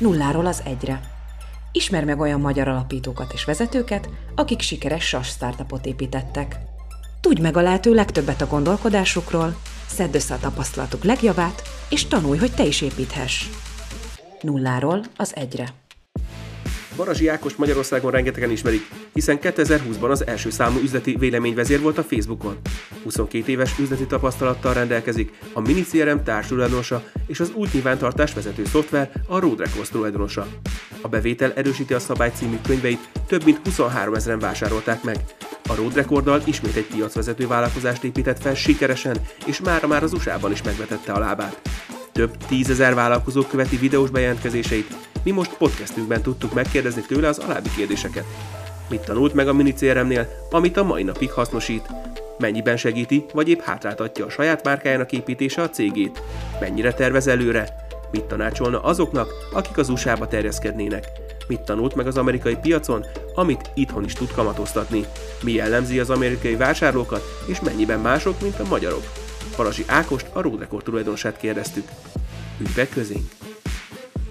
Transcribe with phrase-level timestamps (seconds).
[0.00, 1.00] nulláról az egyre.
[1.72, 6.56] Ismer meg olyan magyar alapítókat és vezetőket, akik sikeres SAS startupot építettek.
[7.20, 9.56] Tudj meg a lehető legtöbbet a gondolkodásukról,
[9.86, 13.46] szedd össze a tapasztalatuk legjavát, és tanulj, hogy te is építhess.
[14.40, 15.68] Nulláról az egyre.
[16.98, 22.58] Barazsi Ákos Magyarországon rengetegen ismerik, hiszen 2020-ban az első számú üzleti véleményvezér volt a Facebookon.
[23.02, 29.10] 22 éves üzleti tapasztalattal rendelkezik, a Mini CRM társulajdonosa és az új nyilvántartás vezető szoftver
[29.26, 30.46] a Road Records tulajdonosa.
[31.00, 35.16] A bevétel erősíti a szabály című könyveit több mint 23 ezeren vásárolták meg.
[35.68, 40.52] A Road Recorddal ismét egy piacvezető vállalkozást épített fel sikeresen, és mára már az USA-ban
[40.52, 41.60] is megvetette a lábát.
[42.12, 48.24] Több tízezer vállalkozó követi videós bejelentkezéseit, mi most podcastünkben tudtuk megkérdezni tőle az alábbi kérdéseket.
[48.88, 49.74] Mit tanult meg a mini
[50.50, 51.86] amit a mai napig hasznosít?
[52.38, 56.22] Mennyiben segíti, vagy épp hátráltatja a saját márkájának építése a cégét?
[56.60, 57.86] Mennyire tervez előre?
[58.10, 61.04] Mit tanácsolna azoknak, akik az USA-ba terjeszkednének?
[61.48, 65.04] Mit tanult meg az amerikai piacon, amit itthon is tud kamatoztatni?
[65.42, 69.02] Mi jellemzi az amerikai vásárlókat, és mennyiben mások, mint a magyarok?
[69.56, 71.88] Palasi Ákost, a Road Record tulajdonosát kérdeztük.
[72.74, 73.37] Be közénk!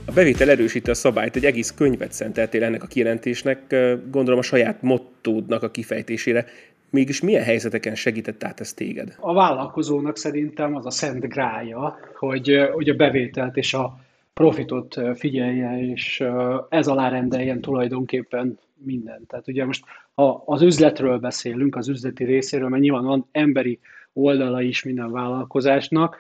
[0.09, 3.75] A bevétel erősíti a szabályt, egy egész könyvet szenteltél ennek a kijelentésnek,
[4.11, 6.45] gondolom a saját mottódnak a kifejtésére.
[6.89, 9.15] Mégis milyen helyzeteken segített át ez téged?
[9.19, 13.99] A vállalkozónak szerintem az a szent grája, hogy, hogy a bevételt és a
[14.33, 16.23] profitot figyelje, és
[16.69, 19.27] ez alá rendeljen tulajdonképpen mindent.
[19.27, 19.83] Tehát ugye most
[20.15, 23.79] ha az üzletről beszélünk, az üzleti részéről, mert nyilván van emberi
[24.13, 26.17] oldala is minden vállalkozásnak,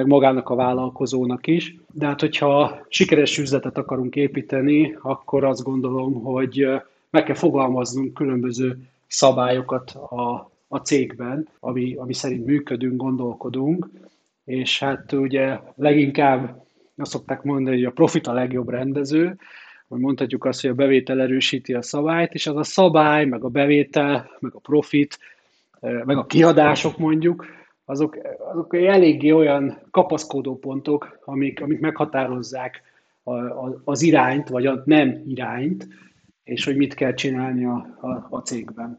[0.00, 1.76] meg magának a vállalkozónak is.
[1.92, 6.66] De hát, hogyha sikeres üzletet akarunk építeni, akkor azt gondolom, hogy
[7.10, 13.88] meg kell fogalmaznunk különböző szabályokat a, a cégben, ami, ami szerint működünk, gondolkodunk,
[14.44, 16.64] és hát ugye leginkább
[16.96, 19.36] azt szokták mondani, hogy a profit a legjobb rendező,
[19.88, 23.48] vagy mondhatjuk azt, hogy a bevétel erősíti a szabályt, és az a szabály, meg a
[23.48, 25.18] bevétel, meg a profit,
[25.80, 27.46] meg a kiadások mondjuk,
[27.90, 28.18] azok,
[28.52, 32.82] azok eléggé olyan kapaszkodó pontok, amik, amik meghatározzák
[33.22, 35.88] a, a, az irányt, vagy a nem irányt,
[36.44, 38.98] és hogy mit kell csinálni a, a, a cégben.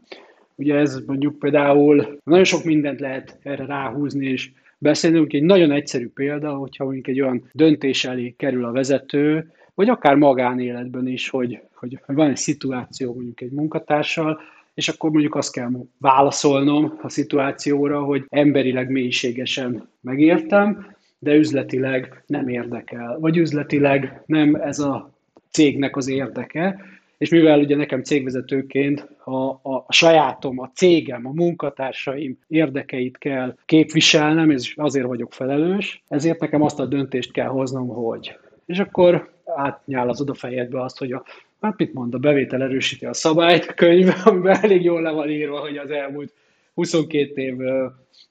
[0.54, 6.08] Ugye ez mondjuk például nagyon sok mindent lehet erre ráhúzni, és beszélünk egy nagyon egyszerű
[6.08, 11.60] példa, hogyha mondjuk egy olyan döntés elé kerül a vezető, vagy akár magánéletben is, hogy,
[11.74, 14.40] hogy van egy szituáció mondjuk egy munkatársal,
[14.74, 22.48] és akkor mondjuk azt kell válaszolnom a szituációra, hogy emberileg mélységesen megértem, de üzletileg nem
[22.48, 25.12] érdekel, vagy üzletileg nem ez a
[25.50, 26.80] cégnek az érdeke,
[27.18, 34.50] és mivel ugye nekem cégvezetőként a, a, sajátom, a cégem, a munkatársaim érdekeit kell képviselnem,
[34.50, 38.38] és azért vagyok felelős, ezért nekem azt a döntést kell hoznom, hogy.
[38.66, 41.24] És akkor átnyálazod a fejedbe azt, hogy a
[41.62, 45.58] hát mit mond, a bevétel erősíti a szabályt könyv, amiben elég jól le van írva,
[45.58, 46.32] hogy az elmúlt
[46.74, 47.56] 22 év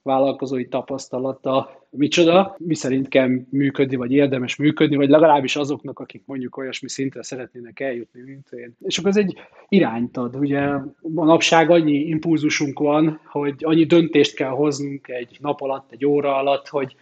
[0.04, 6.58] vállalkozói tapasztalata micsoda, mi szerint kell működni, vagy érdemes működni, vagy legalábbis azoknak, akik mondjuk
[6.58, 8.76] olyasmi szintre szeretnének eljutni, mint én.
[8.80, 9.38] És akkor ez egy
[9.70, 10.36] irányt ad.
[10.36, 10.70] Ugye
[11.02, 16.68] manapság annyi impulzusunk van, hogy annyi döntést kell hoznunk egy nap alatt, egy óra alatt,
[16.68, 16.96] hogy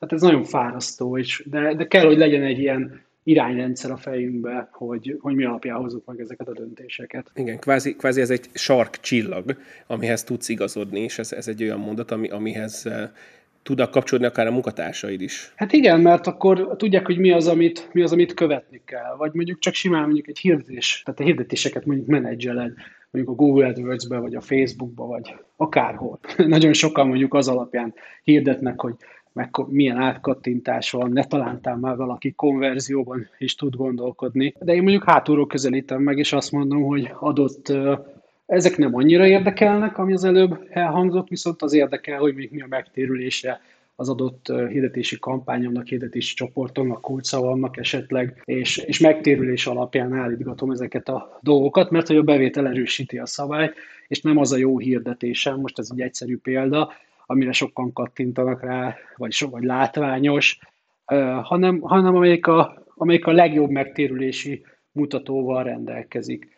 [0.00, 4.68] hát ez nagyon fárasztó, és de, de kell, hogy legyen egy ilyen irányrendszer a fejünkbe,
[4.72, 7.30] hogy, hogy mi alapján hozzuk meg ezeket a döntéseket.
[7.34, 9.56] Igen, kvázi, kvázi ez egy sark csillag,
[9.86, 13.02] amihez tudsz igazodni, és ez, ez egy olyan mondat, ami, amihez uh,
[13.62, 15.52] tudnak kapcsolódni akár a munkatársaid is.
[15.56, 19.14] Hát igen, mert akkor tudják, hogy mi az, amit, mi az, amit követni kell.
[19.16, 22.72] Vagy mondjuk csak simán mondjuk egy hirdetés, tehát a hirdetéseket mondjuk menedzseled,
[23.10, 26.18] mondjuk a Google AdWords-be, vagy a Facebookba, vagy akárhol.
[26.36, 28.94] Nagyon sokan mondjuk az alapján hirdetnek, hogy
[29.32, 34.54] meg milyen átkattintás ne talántál már valaki konverzióban is tud gondolkodni.
[34.60, 37.72] De én mondjuk hátulról közelítem meg, és azt mondom, hogy adott
[38.46, 42.66] ezek nem annyira érdekelnek, ami az előbb elhangzott, viszont az érdekel, hogy még mi a
[42.68, 43.60] megtérülése
[43.96, 51.38] az adott hirdetési kampányomnak, hirdetési csoportomnak, kulcsszavamnak esetleg, és, és megtérülés alapján állítgatom ezeket a
[51.42, 53.74] dolgokat, mert hogy a bevétel erősíti a szabályt,
[54.08, 56.92] és nem az a jó hirdetésem, most ez egy egyszerű példa,
[57.32, 60.58] amire sokan kattintanak rá, vagy, so, vagy látványos,
[61.42, 66.50] hanem, hanem amelyik, a, amelyik a legjobb megtérülési mutatóval rendelkezik.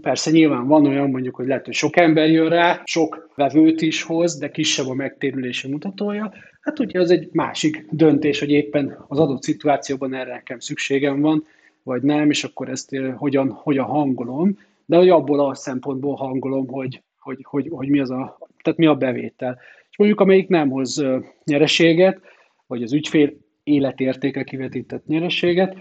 [0.00, 4.02] Persze nyilván van olyan mondjuk, hogy lehet, hogy sok ember jön rá, sok vevőt is
[4.02, 6.32] hoz, de kisebb a megtérülési mutatója.
[6.60, 11.44] Hát ugye az egy másik döntés, hogy éppen az adott szituációban erre nekem szükségem van,
[11.82, 17.02] vagy nem, és akkor ezt hogyan, hogyan hangolom, de hogy abból a szempontból hangolom, hogy,
[17.18, 19.58] hogy, hogy, hogy mi, az a, tehát mi a bevétel
[19.92, 21.04] és mondjuk amelyik nem hoz
[21.44, 22.20] nyereséget,
[22.66, 25.76] vagy az ügyfél életértéke kivetített nyereséget,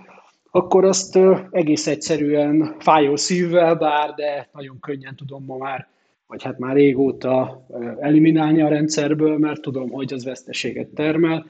[0.51, 1.19] akkor azt
[1.51, 5.87] egész egyszerűen fájó szívvel, bár, de nagyon könnyen tudom ma már,
[6.27, 7.65] vagy hát már régóta
[7.99, 11.45] eliminálni a rendszerből, mert tudom, hogy az veszteséget termel,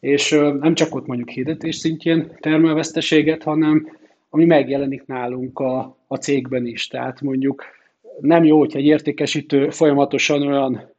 [0.00, 0.30] és
[0.60, 3.98] nem csak ott mondjuk hirdetés szintjén termel veszteséget, hanem
[4.30, 6.86] ami megjelenik nálunk a, a cégben is.
[6.86, 7.64] Tehát mondjuk
[8.20, 10.94] nem jó, hogyha egy értékesítő folyamatosan olyan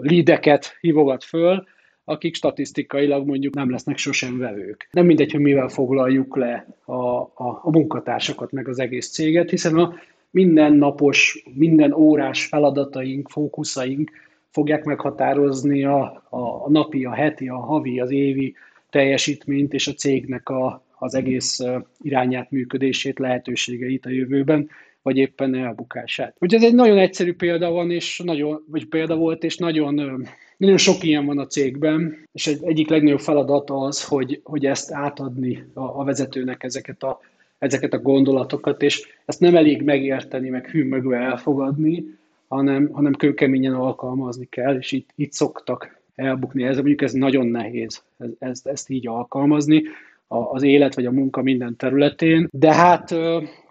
[0.00, 1.66] lídeket hívogat föl,
[2.04, 4.88] akik statisztikailag mondjuk nem lesznek sosem vevők.
[4.90, 9.76] Nem mindegy, hogy mivel foglaljuk le a, a, a munkatársakat, meg az egész céget, hiszen
[9.76, 9.94] a
[10.30, 14.10] mindennapos, minden órás feladataink, fókuszaink
[14.50, 18.54] fogják meghatározni a, a, a napi, a heti, a havi, az évi
[18.90, 21.60] teljesítményt és a cégnek a, az egész
[22.02, 24.68] irányát, működését, lehetőségeit a jövőben,
[25.02, 26.36] vagy éppen elbukását.
[26.38, 30.26] Úgyhogy ez egy nagyon egyszerű példa van, és nagyon, vagy példa volt, és nagyon,
[30.56, 34.92] nagyon sok ilyen van a cégben, és egy, egyik legnagyobb feladat az, hogy, hogy ezt
[34.92, 37.20] átadni a, a vezetőnek ezeket a,
[37.58, 42.04] ezeket a gondolatokat, és ezt nem elég megérteni, meg hűmögve elfogadni,
[42.48, 46.62] hanem, hanem kőkeményen alkalmazni kell, és itt, itt szoktak elbukni.
[46.62, 49.82] Ez mondjuk ez nagyon nehéz, ez, ezt, ezt így alkalmazni
[50.30, 53.14] az élet vagy a munka minden területén, de hát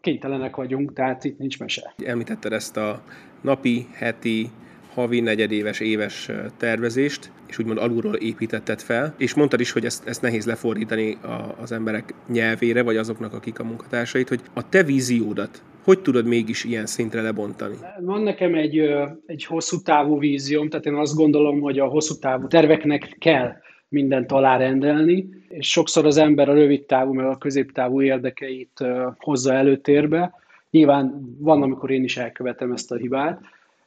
[0.02, 1.94] kénytelenek vagyunk, tehát itt nincs mese.
[2.06, 3.02] Említetted ezt a
[3.42, 4.50] napi, heti,
[4.94, 10.22] havi, negyedéves, éves tervezést, és úgymond alulról építetted fel, és mondtad is, hogy ezt, ezt
[10.22, 15.64] nehéz lefordítani a, az emberek nyelvére, vagy azoknak, akik a munkatársait, hogy a te víziódat
[15.84, 17.76] hogy tudod mégis ilyen szintre lebontani?
[18.02, 18.78] Van nekem egy,
[19.26, 23.52] egy hosszú távú vízióm, tehát én azt gondolom, hogy a hosszú távú terveknek kell
[23.90, 28.86] mindent alárendelni, és sokszor az ember a rövid távú, meg a középtávú érdekeit
[29.18, 30.34] hozza előtérbe.
[30.70, 33.42] Nyilván van, amikor én is elkövetem ezt a hibát,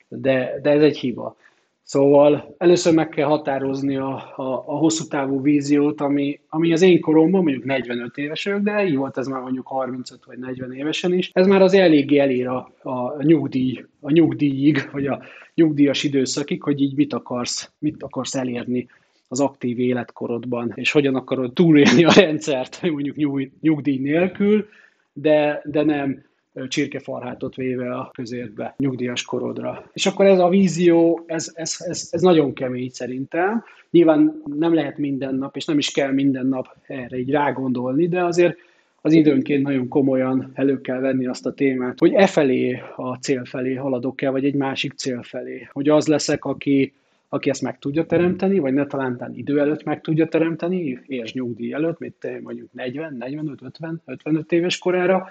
[0.08, 1.36] de, de ez egy hiba.
[1.82, 7.00] Szóval először meg kell határozni a, a, a hosszú távú víziót, ami, ami az én
[7.00, 11.12] koromban, mondjuk 45 éves vagyok, de így volt ez már mondjuk 35 vagy 40 évesen
[11.12, 11.30] is.
[11.32, 15.22] Ez már az eléggé elér a, a nyugdíj, a nyugdíjig, vagy a
[15.54, 18.88] nyugdíjas időszakig, hogy így mit akarsz, mit akarsz elérni
[19.32, 24.68] az aktív életkorodban, és hogyan akarod túlélni a rendszert, mondjuk nyugdíj nélkül,
[25.12, 26.24] de, de nem
[26.68, 29.90] csirkefarhátot véve a közértbe, nyugdíjas korodra.
[29.92, 33.64] És akkor ez a vízió, ez, ez, ez, ez nagyon kemény szerintem.
[33.90, 38.24] Nyilván nem lehet minden nap, és nem is kell minden nap erre így rágondolni, de
[38.24, 38.56] azért
[39.00, 43.44] az időnként nagyon komolyan elő kell venni azt a témát, hogy e felé a cél
[43.44, 45.68] felé haladok-e, vagy egy másik cél felé.
[45.72, 46.92] Hogy az leszek, aki
[47.32, 51.72] aki ezt meg tudja teremteni, vagy ne talán idő előtt meg tudja teremteni, és nyugdíj
[51.72, 55.28] előtt, mint mondjuk 40, 45, 50, 55 éves korára,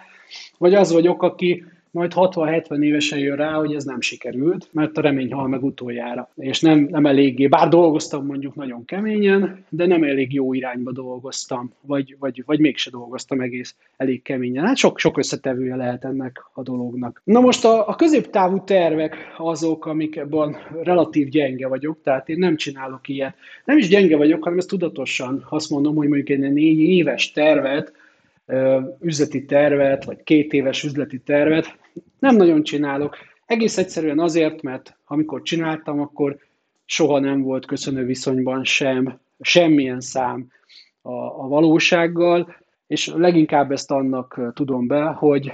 [0.58, 5.02] vagy az vagyok, aki majd 60-70 évesen jön rá, hogy ez nem sikerült, mert a
[5.02, 6.30] remény hal meg utoljára.
[6.36, 11.74] És nem, nem eléggé, bár dolgoztam mondjuk nagyon keményen, de nem elég jó irányba dolgoztam,
[11.82, 14.66] vagy, vagy, vagy mégse dolgoztam egész elég keményen.
[14.66, 17.22] Hát sok, sok összetevője lehet ennek a dolognak.
[17.24, 22.56] Na most a, a középtávú tervek azok, amik ebben relatív gyenge vagyok, tehát én nem
[22.56, 23.36] csinálok ilyet.
[23.66, 27.94] Nem is gyenge vagyok, hanem ezt tudatosan azt mondom, hogy mondjuk egy négy éves tervet,
[29.00, 31.80] üzleti tervet, vagy két éves üzleti tervet
[32.20, 33.18] nem nagyon csinálok.
[33.46, 36.38] Egész egyszerűen azért, mert amikor csináltam, akkor
[36.86, 40.48] soha nem volt köszönő viszonyban sem, semmilyen szám
[41.02, 42.56] a, a valósággal,
[42.88, 45.54] és leginkább ezt annak tudom be, hogy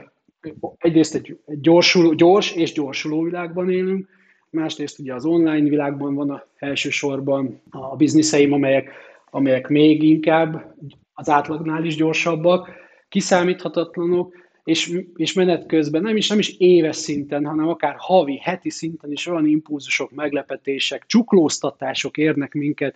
[0.78, 4.08] egyrészt egy gyorsuló, gyors és gyorsuló világban élünk,
[4.50, 8.90] másrészt ugye az online világban van a elsősorban a bizniszeim, amelyek,
[9.30, 10.76] amelyek még inkább
[11.14, 12.70] az átlagnál is gyorsabbak,
[13.10, 18.70] kiszámíthatatlanok, és, és menet közben nem is, nem is éves szinten, hanem akár havi, heti
[18.70, 22.96] szinten is olyan impulzusok, meglepetések, csuklóztatások érnek minket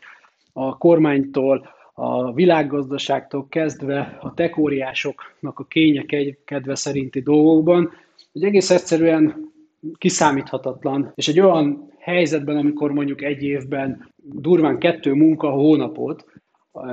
[0.53, 7.91] a kormánytól, a világgazdaságtól kezdve a tekóriásoknak a kények kedve szerinti dolgokban,
[8.31, 9.51] hogy egész egyszerűen
[9.97, 16.25] kiszámíthatatlan, és egy olyan helyzetben, amikor mondjuk egy évben durván kettő munka hónapot,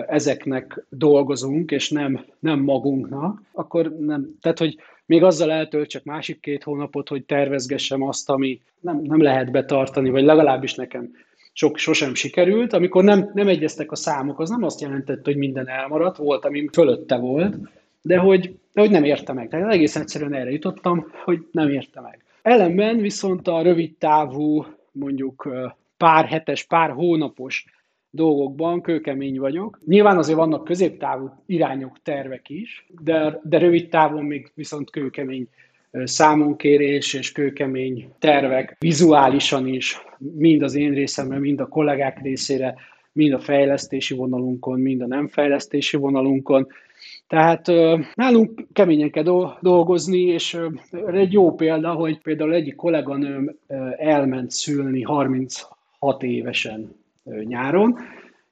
[0.06, 6.62] ezeknek dolgozunk, és nem, nem magunknak, akkor nem, tehát, hogy még azzal eltöltsek másik két
[6.62, 11.10] hónapot, hogy tervezgessem azt, ami nem, nem lehet betartani, vagy legalábbis nekem
[11.52, 12.72] sok, sosem sikerült.
[12.72, 16.68] Amikor nem, nem egyeztek a számok, az nem azt jelentette, hogy minden elmaradt, volt, ami
[16.72, 17.56] fölötte volt,
[18.02, 19.48] de hogy, de hogy nem érte meg.
[19.48, 22.24] Tehát egész egyszerűen erre jutottam, hogy nem érte meg.
[22.42, 25.48] Ellenben viszont a rövid távú, mondjuk
[25.96, 27.64] pár hetes, pár hónapos
[28.18, 29.80] dolgokban kőkemény vagyok.
[29.86, 35.48] Nyilván azért vannak középtávú irányok, tervek is, de, de rövid távon még viszont kőkemény
[36.04, 42.74] számonkérés és kőkemény tervek vizuálisan is, mind az én részemre, mind a kollégák részére,
[43.12, 46.66] mind a fejlesztési vonalunkon, mind a nem fejlesztési vonalunkon.
[47.26, 47.66] Tehát
[48.14, 50.58] nálunk keményen kell dolgozni, és
[51.12, 53.56] egy jó példa, hogy például egyik kolléganőm
[53.98, 56.97] elment szülni 36 évesen
[57.42, 57.96] nyáron,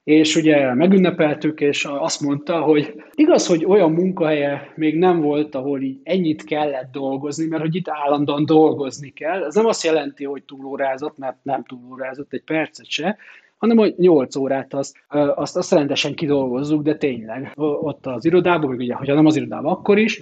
[0.04, 5.80] és ugye megünnepeltük, és azt mondta, hogy igaz, hogy olyan munkahelye még nem volt, ahol
[5.80, 9.44] így ennyit kellett dolgozni, mert hogy itt állandóan dolgozni kell.
[9.44, 13.16] Ez nem azt jelenti, hogy túlórázott, mert nem túlórázott egy percet se,
[13.56, 14.96] hanem hogy 8 órát azt,
[15.34, 17.52] azt, azt rendesen kidolgozzuk, de tényleg.
[17.56, 20.20] Ott az irodában, vagy ugye, hogyha nem az irodában, akkor is,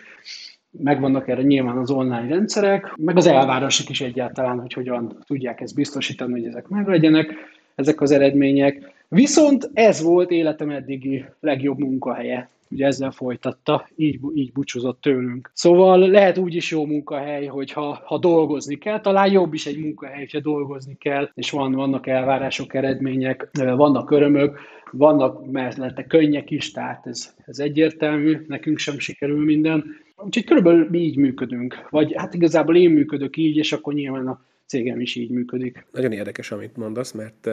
[0.70, 5.74] megvannak erre nyilván az online rendszerek, meg az elvárások is egyáltalán, hogy hogyan tudják ezt
[5.74, 7.34] biztosítani, hogy ezek meglegyenek,
[7.74, 8.92] ezek az eredmények.
[9.08, 12.48] Viszont ez volt életem eddigi legjobb munkahelye.
[12.70, 15.50] Ugye ezzel folytatta, így, így búcsúzott tőlünk.
[15.52, 20.18] Szóval lehet úgy is jó munkahely, hogyha ha dolgozni kell, talán jobb is egy munkahely,
[20.18, 24.58] hogyha dolgozni kell, és van, vannak elvárások, eredmények, vannak örömök,
[24.90, 29.84] vannak mellette könnyek is, tehát ez, ez egyértelmű, nekünk sem sikerül minden.
[30.16, 31.86] Úgyhogy körülbelül mi így működünk.
[31.90, 35.86] Vagy hát igazából én működök így, és akkor nyilván a cégem is így működik.
[35.92, 37.48] Nagyon érdekes, amit mondasz, mert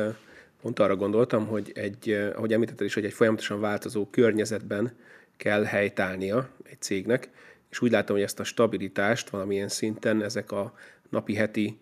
[0.62, 4.92] pont arra gondoltam, hogy egy, ahogy említetted is, hogy egy folyamatosan változó környezetben
[5.38, 7.30] kell helytállnia egy cégnek,
[7.70, 10.74] és úgy látom, hogy ezt a stabilitást valamilyen szinten ezek a
[11.10, 11.80] napi, heti,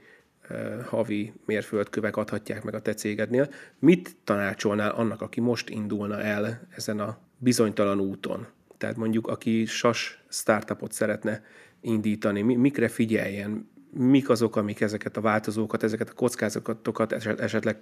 [0.86, 3.50] havi mérföldkövek adhatják meg a te cégednél.
[3.80, 8.48] Mit tanácsolnál annak, aki most indulna el ezen a bizonytalan úton?
[8.78, 11.44] Tehát mondjuk, aki SAS startupot szeretne
[11.82, 17.78] indítani, mikre figyeljen, mik azok, amik ezeket a változókat, ezeket a kockázatokat esetleg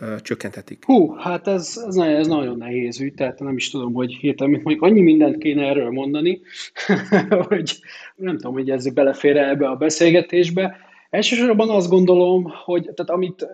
[0.00, 0.84] uh, csökkenthetik?
[0.84, 4.52] Hú, hát ez, ez, nagyon, ez nagyon nehéz ügy, tehát nem is tudom, hogy hirtelen,
[4.52, 6.40] mint mondjuk annyi mindent kéne erről mondani,
[7.48, 7.78] hogy
[8.16, 10.76] nem tudom, hogy ez belefér ebbe a beszélgetésbe.
[11.10, 13.46] Elsősorban azt gondolom, hogy tehát amit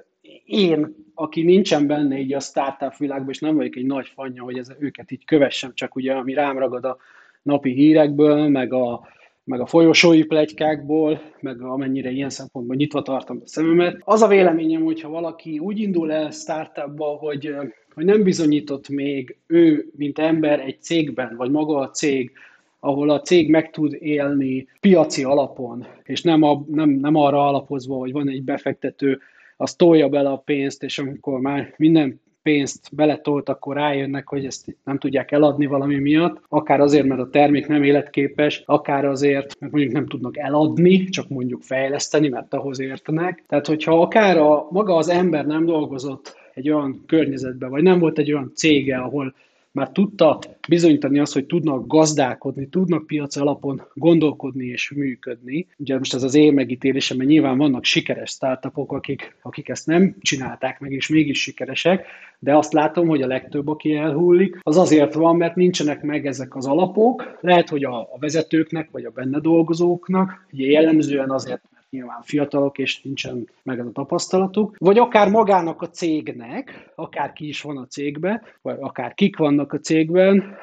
[0.44, 4.59] én, aki nincsen benne így a startup világban, és nem vagyok egy nagy fanya, hogy
[4.59, 6.97] ez, őket így kövessem, csak ugye ami rám ragad a
[7.42, 9.09] napi hírekből, meg a,
[9.50, 14.00] meg a folyosói plegykákból, meg amennyire ilyen szempontból nyitva tartom a szememet.
[14.04, 17.54] Az a véleményem, hogyha valaki úgy indul el startupba, hogy,
[17.95, 22.33] hogy nem bizonyított még ő, mint ember egy cégben, vagy maga a cég,
[22.80, 27.97] ahol a cég meg tud élni piaci alapon, és nem, a, nem, nem arra alapozva,
[27.97, 29.19] hogy van egy befektető,
[29.57, 34.76] az tolja bele a pénzt, és amikor már minden pénzt beletolt, akkor rájönnek, hogy ezt
[34.85, 39.73] nem tudják eladni valami miatt, akár azért, mert a termék nem életképes, akár azért, mert
[39.73, 43.44] mondjuk nem tudnak eladni, csak mondjuk fejleszteni, mert ahhoz értenek.
[43.49, 48.18] Tehát, hogyha akár a, maga az ember nem dolgozott egy olyan környezetben, vagy nem volt
[48.18, 49.35] egy olyan cége, ahol
[49.73, 55.67] már tudta bizonyítani azt, hogy tudnak gazdálkodni, tudnak piac alapon gondolkodni és működni.
[55.77, 60.17] Ugye most ez az én megítélésem, mert nyilván vannak sikeres startupok, akik, akik ezt nem
[60.21, 62.07] csinálták meg, és mégis sikeresek,
[62.39, 66.57] de azt látom, hogy a legtöbb, aki elhullik, az azért van, mert nincsenek meg ezek
[66.57, 67.39] az alapok.
[67.41, 73.02] Lehet, hogy a, a vezetőknek, vagy a benne dolgozóknak, ugye jellemzően azért, nyilván fiatalok, és
[73.02, 77.87] nincsen meg ez a tapasztalatuk, vagy akár magának a cégnek, akár ki is van a
[77.87, 80.59] cégbe, vagy akár kik vannak a cégben,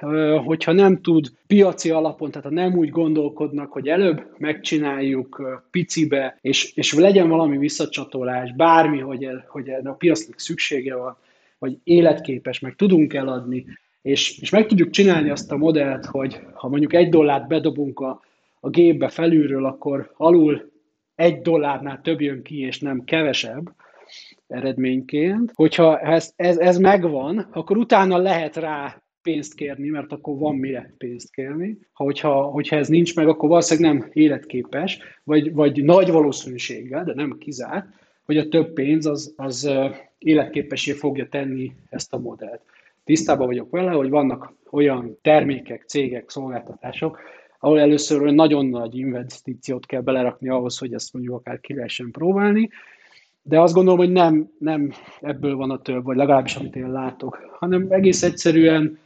[0.45, 6.73] hogyha nem tud piaci alapon, tehát ha nem úgy gondolkodnak, hogy előbb megcsináljuk picibe, és,
[6.75, 11.17] és legyen valami visszacsatolás, bármi, hogy, hogy a piacnak szüksége van,
[11.59, 13.65] vagy életképes, meg tudunk eladni,
[14.01, 18.21] és, és meg tudjuk csinálni azt a modellt, hogy ha mondjuk egy dollárt bedobunk a,
[18.59, 20.75] a gépbe felülről, akkor alul
[21.17, 23.73] egy dollárnál több jön ki, és nem kevesebb
[24.47, 25.51] eredményként.
[25.55, 30.93] Hogyha ez, ez, ez megvan, akkor utána lehet rá pénzt kérni, mert akkor van mire
[30.97, 31.77] pénzt kérni.
[31.93, 37.13] Ha, hogyha, hogyha ez nincs meg, akkor valószínűleg nem életképes, vagy, vagy nagy valószínűséggel, de
[37.13, 37.87] nem kizárt,
[38.25, 39.69] hogy a több pénz az, az
[40.17, 42.61] életképessé fogja tenni ezt a modellt.
[43.03, 47.19] Tisztában vagyok vele, hogy vannak olyan termékek, cégek, szolgáltatások,
[47.59, 52.69] ahol először nagyon nagy investíciót kell belerakni ahhoz, hogy ezt mondjuk akár ki lehessen próbálni,
[53.41, 57.39] de azt gondolom, hogy nem, nem ebből van a több, vagy legalábbis amit én látok,
[57.59, 58.99] hanem egész egyszerűen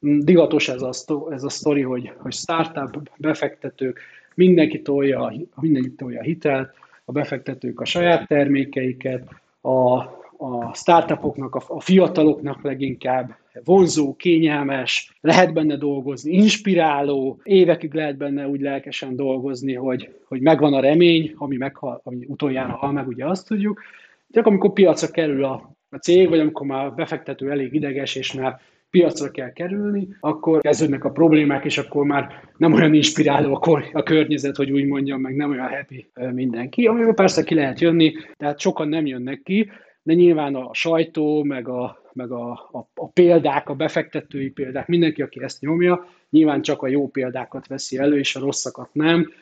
[0.00, 0.90] divatos ez a,
[1.30, 4.00] ez a sztori, hogy, hogy startup, befektetők,
[4.34, 6.70] mindenki tolja, mindenki tolja a hitelt,
[7.04, 9.28] a befektetők a saját termékeiket,
[9.60, 9.96] a,
[10.36, 18.48] a startupoknak, a, a fiataloknak leginkább vonzó, kényelmes, lehet benne dolgozni, inspiráló, évekig lehet benne
[18.48, 23.26] úgy lelkesen dolgozni, hogy, hogy megvan a remény, ami, meghal, ami utoljára hal meg, ugye
[23.26, 23.82] azt tudjuk.
[24.30, 28.60] Csak amikor piacra kerül a, a cég, vagy amikor már befektető elég ideges, és már
[28.90, 34.02] piacra kell kerülni, akkor kezdődnek a problémák, és akkor már nem olyan inspiráló a, a
[34.02, 38.60] környezet, hogy úgy mondjam, meg nem olyan happy mindenki, amivel persze ki lehet jönni, tehát
[38.60, 39.70] sokan nem jönnek ki,
[40.04, 45.22] de nyilván a sajtó, meg a, meg a, a, a példák, a befektetői példák, mindenki,
[45.22, 49.32] aki ezt nyomja, nyilván csak a jó példákat veszi elő, és a rosszakat nem.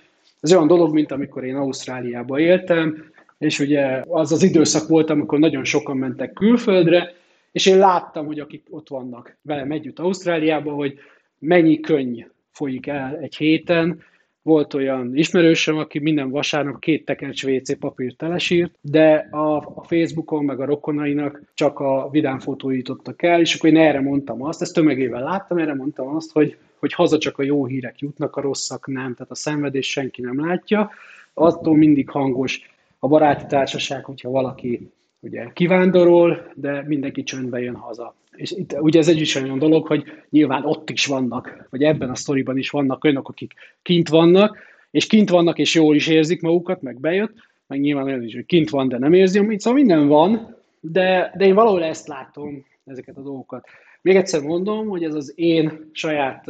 [0.41, 3.05] Ez olyan dolog, mint amikor én Ausztráliában éltem,
[3.39, 7.15] és ugye az az időszak volt, amikor nagyon sokan mentek külföldre,
[7.53, 10.99] és én láttam, hogy akik ott vannak velem együtt Ausztráliában, hogy
[11.39, 14.03] mennyi könny folyik el egy héten,
[14.43, 20.61] volt olyan ismerősöm, aki minden vasárnap két tekercs WC papírt telesírt, de a, Facebookon meg
[20.61, 24.75] a rokonainak csak a vidám fotói jutottak el, és akkor én erre mondtam azt, ezt
[24.75, 28.87] tömegével láttam, erre mondtam azt, hogy, hogy haza csak a jó hírek jutnak, a rosszak
[28.87, 30.91] nem, tehát a szenvedés senki nem látja,
[31.35, 34.91] attól mindig hangos a baráti társaság, hogyha valaki
[35.23, 38.15] ugye kivándorol, de mindenki csöndbe jön haza.
[38.37, 42.11] És itt ugye ez egy is olyan dolog, hogy nyilván ott is vannak, vagy ebben
[42.11, 44.59] a sztoriban is vannak olyanok, akik kint vannak,
[44.91, 47.35] és kint vannak, és jól is érzik magukat, meg bejött,
[47.67, 51.33] meg nyilván olyan is, hogy kint van, de nem érzi, amit szóval minden van, de,
[51.37, 53.67] de én valahol ezt látom, ezeket a dolgokat.
[54.03, 56.45] Még egyszer mondom, hogy ez az én saját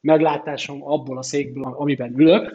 [0.00, 2.52] meglátásom abból a székből, amiben ülök,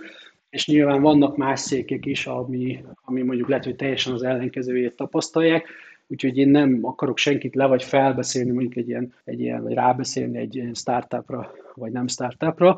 [0.49, 5.67] és nyilván vannak más székek is, ami, ami mondjuk lehet, hogy teljesen az ellenkezőjét tapasztalják,
[6.07, 10.37] úgyhogy én nem akarok senkit le vagy felbeszélni, mondjuk egy ilyen, egy ilyen vagy rábeszélni
[10.37, 12.77] egy startupra, vagy nem startupra.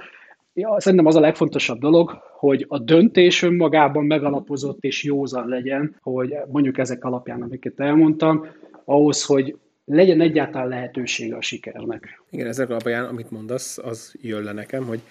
[0.53, 6.35] Ja, szerintem az a legfontosabb dolog, hogy a döntés önmagában megalapozott és józan legyen, hogy
[6.51, 8.45] mondjuk ezek alapján, amiket elmondtam,
[8.85, 12.23] ahhoz, hogy legyen egyáltalán lehetősége a sikernek.
[12.29, 15.01] Igen, ezek alapján, amit mondasz, az jön le nekem, hogy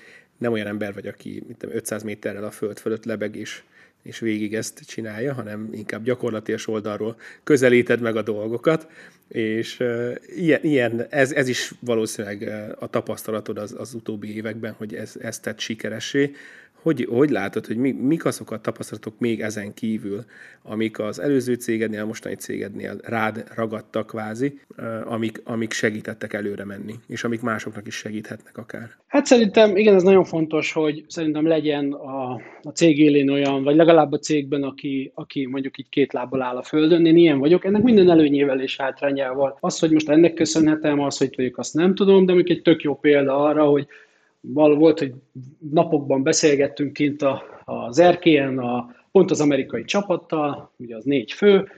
[0.40, 3.62] nem olyan ember vagy, aki mint 500 méterrel a föld fölött lebeg és,
[4.02, 8.86] és végig ezt csinálja, hanem inkább gyakorlatilag oldalról közelíted meg a dolgokat,
[9.28, 14.94] és uh, ilyen, ilyen ez, ez is valószínűleg a tapasztalatod az, az utóbbi években, hogy
[14.94, 16.34] ez, ez tett sikeressé,
[16.82, 20.24] hogy, hogy látod, hogy mi, mik azok a tapasztalatok még ezen kívül,
[20.62, 24.60] amik az előző cégednél, a mostani cégednél rád ragadtak kvázi,
[25.04, 28.90] amik, amik segítettek előre menni, és amik másoknak is segíthetnek akár?
[29.06, 32.32] Hát szerintem, igen, ez nagyon fontos, hogy szerintem legyen a,
[32.62, 36.56] a cég élén olyan, vagy legalább a cégben, aki, aki mondjuk így két lábbal áll
[36.56, 39.56] a földön, én ilyen vagyok, ennek minden előnyével és hátrányával.
[39.60, 42.82] Az, hogy most ennek köszönhetem, az, hogy vagyok, azt nem tudom, de mondjuk egy tök
[42.82, 43.86] jó példa arra, hogy
[44.40, 45.14] val volt, hogy
[45.70, 51.68] napokban beszélgettünk kint a, az erkélyen, a, pont az amerikai csapattal, ugye az négy fő,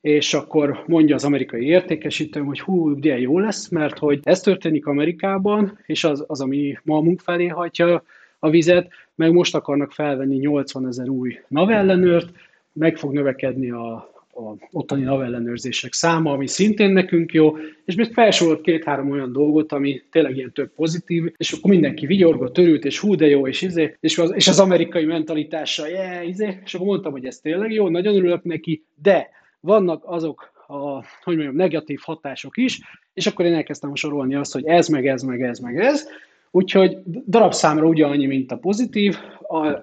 [0.00, 4.86] és akkor mondja az amerikai értékesítőm, hogy hú, de jó lesz, mert hogy ez történik
[4.86, 8.02] Amerikában, és az, az ami malmunk felé hajtja
[8.38, 12.30] a vizet, meg most akarnak felvenni 80 ezer új navellenőrt,
[12.72, 18.60] meg fog növekedni a, a ottani navellenőrzések száma, ami szintén nekünk jó, és még felsorolt
[18.60, 23.14] két-három olyan dolgot, ami tényleg ilyen több pozitív, és akkor mindenki vigyorgott, örült, és hú,
[23.14, 27.12] de jó, és izé, és az, és az amerikai mentalitással, yeah, izé, és akkor mondtam,
[27.12, 29.28] hogy ez tényleg jó, nagyon örülök neki, de
[29.60, 32.80] vannak azok a, hogy mondjam, negatív hatások is,
[33.14, 36.08] és akkor én elkezdtem sorolni azt, hogy ez, meg ez, meg ez, meg ez,
[36.54, 39.16] Úgyhogy darabszámra ugyanannyi, mint a pozitív,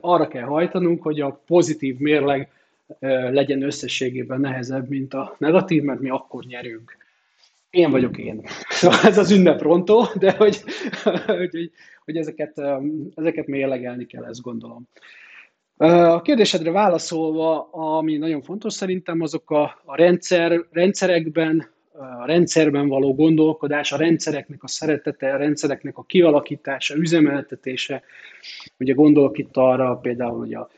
[0.02, 2.50] arra kell hajtanunk, hogy a pozitív mérleg
[3.32, 6.98] legyen összességében nehezebb, mint a negatív, mert mi akkor nyerünk.
[7.70, 8.42] Én vagyok én.
[8.80, 10.64] Szóval ez az ünnep rontó, de hogy,
[11.26, 11.72] hogy,
[12.06, 12.62] hogy ezeket,
[13.16, 14.88] ezeket mérlegelni kell, ezt gondolom.
[15.78, 21.70] A kérdésedre válaszolva, ami nagyon fontos szerintem, azok a, a rendszer, rendszerekben,
[22.20, 28.04] a rendszerben való gondolkodás, a rendszereknek a szeretete, a rendszereknek a kialakítása, üzemeltetése.
[28.78, 30.70] Ugye gondolok itt arra például, hogy a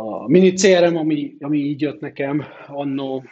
[0.00, 3.24] a mini CRM, ami, ami így jött nekem annó,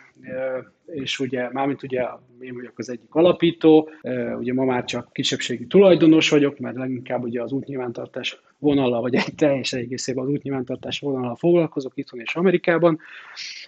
[0.87, 2.03] és ugye, mármint ugye
[2.41, 3.89] én vagyok az egyik alapító,
[4.39, 9.35] ugye ma már csak kisebbségi tulajdonos vagyok, mert leginkább ugye az útnyilvántartás vonallal, vagy egy
[9.37, 12.99] teljes egészében az útnyilvántartás vonallal foglalkozok itthon és Amerikában,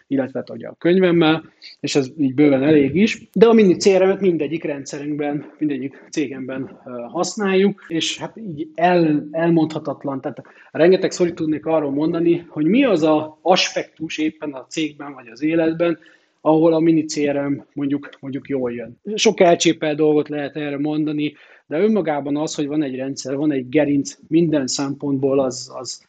[0.07, 1.45] illetve hát ugye a könyvemmel,
[1.81, 3.29] és ez így bőven elég is.
[3.33, 10.43] De a mini CRM-et mindegyik rendszerünkben, mindegyik cégemben használjuk, és hát így el, elmondhatatlan, tehát
[10.71, 15.43] rengeteg szórit tudnék arról mondani, hogy mi az a aspektus éppen a cégben vagy az
[15.43, 15.99] életben,
[16.41, 19.01] ahol a mini CRM mondjuk, mondjuk jól jön.
[19.15, 21.33] Sok elcsépel dolgot lehet erre mondani,
[21.67, 26.03] de önmagában az, hogy van egy rendszer, van egy gerinc, minden szempontból az, az,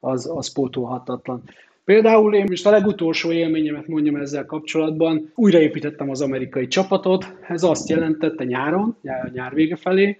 [0.00, 1.42] az, az pótolhatatlan.
[1.84, 7.88] Például én most a legutolsó élményemet mondjam ezzel kapcsolatban, újraépítettem az amerikai csapatot, ez azt
[7.88, 8.96] jelentette nyáron,
[9.32, 10.18] nyár vége felé,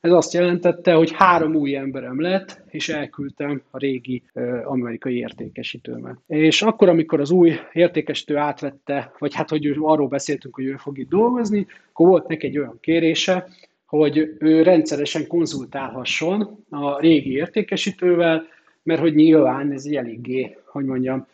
[0.00, 4.22] ez azt jelentette, hogy három új emberem lett, és elküldtem a régi
[4.64, 6.16] amerikai értékesítőmet.
[6.26, 10.98] És akkor, amikor az új értékesítő átvette, vagy hát, hogy arról beszéltünk, hogy ő fog
[10.98, 13.48] itt dolgozni, akkor volt neki egy olyan kérése,
[13.86, 18.46] hogy ő rendszeresen konzultálhasson a régi értékesítővel,
[18.82, 21.26] mert hogy nyilván ez egy eléggé, hogy mondjam,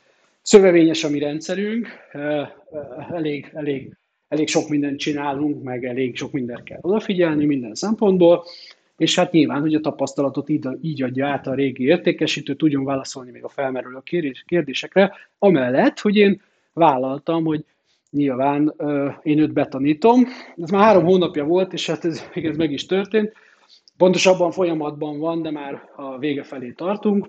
[0.42, 1.88] szövevényes a mi rendszerünk,
[3.10, 3.96] elég, elég
[4.32, 8.44] elég sok mindent csinálunk, meg elég sok mindent kell odafigyelni minden szempontból,
[8.96, 13.30] és hát nyilván, hogy a tapasztalatot így, így adja át a régi értékesítő, tudjon válaszolni
[13.30, 13.98] még a felmerülő
[14.46, 16.40] kérdésekre, amellett, hogy én
[16.72, 17.64] vállaltam, hogy
[18.10, 18.74] nyilván
[19.22, 20.26] én őt betanítom.
[20.56, 23.32] Ez már három hónapja volt, és hát ez, ez meg is történt.
[23.96, 27.28] Pontosabban folyamatban van, de már a vége felé tartunk.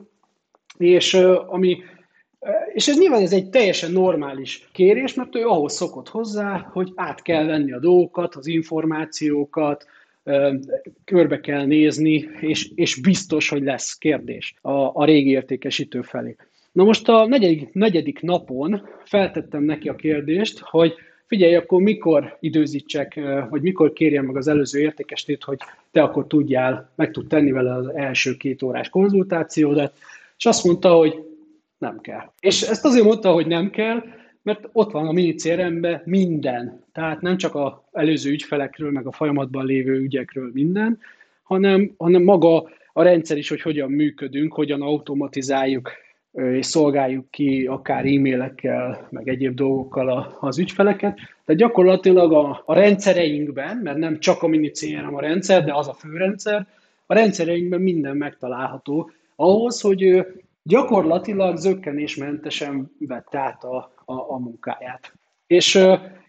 [0.77, 1.13] És
[1.47, 1.77] ami
[2.73, 7.21] és ez nyilván ez egy teljesen normális kérés, mert ő ahhoz szokott hozzá, hogy át
[7.21, 9.85] kell venni a dolgokat, az információkat,
[11.05, 16.35] körbe kell nézni, és, és biztos, hogy lesz kérdés a, a régi értékesítő felé.
[16.71, 20.93] Na most a negyedik, negyedik napon feltettem neki a kérdést, hogy
[21.25, 25.57] figyelj, akkor mikor időzítsek, vagy mikor kérjem meg az előző értékestét, hogy
[25.91, 29.93] te akkor tudjál, meg tud tenni vele az első két órás konzultációdat,
[30.37, 31.32] és azt mondta, hogy
[31.83, 32.31] nem kell.
[32.39, 34.03] És ezt azért mondta, hogy nem kell,
[34.41, 36.83] mert ott van a mini crm minden.
[36.91, 40.99] Tehát nem csak az előző ügyfelekről, meg a folyamatban lévő ügyekről minden,
[41.43, 45.91] hanem, hanem maga a rendszer is, hogy hogyan működünk, hogyan automatizáljuk
[46.33, 51.15] és szolgáljuk ki akár e-mailekkel, meg egyéb dolgokkal az ügyfeleket.
[51.15, 55.87] Tehát gyakorlatilag a, a rendszereinkben, mert nem csak a mini CRM a rendszer, de az
[55.87, 56.67] a főrendszer,
[57.05, 60.25] a rendszereinkben minden megtalálható ahhoz, hogy
[60.63, 65.13] gyakorlatilag zöggenésmentesen vett át a, a, a munkáját.
[65.47, 65.79] És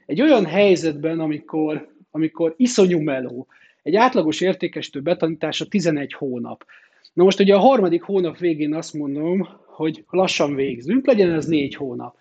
[0.07, 3.47] egy olyan helyzetben, amikor, amikor iszonyú meló,
[3.83, 6.65] egy átlagos értékesítő betanítása 11 hónap.
[7.13, 11.75] Na most ugye a harmadik hónap végén azt mondom, hogy lassan végzünk, legyen ez négy
[11.75, 12.17] hónap.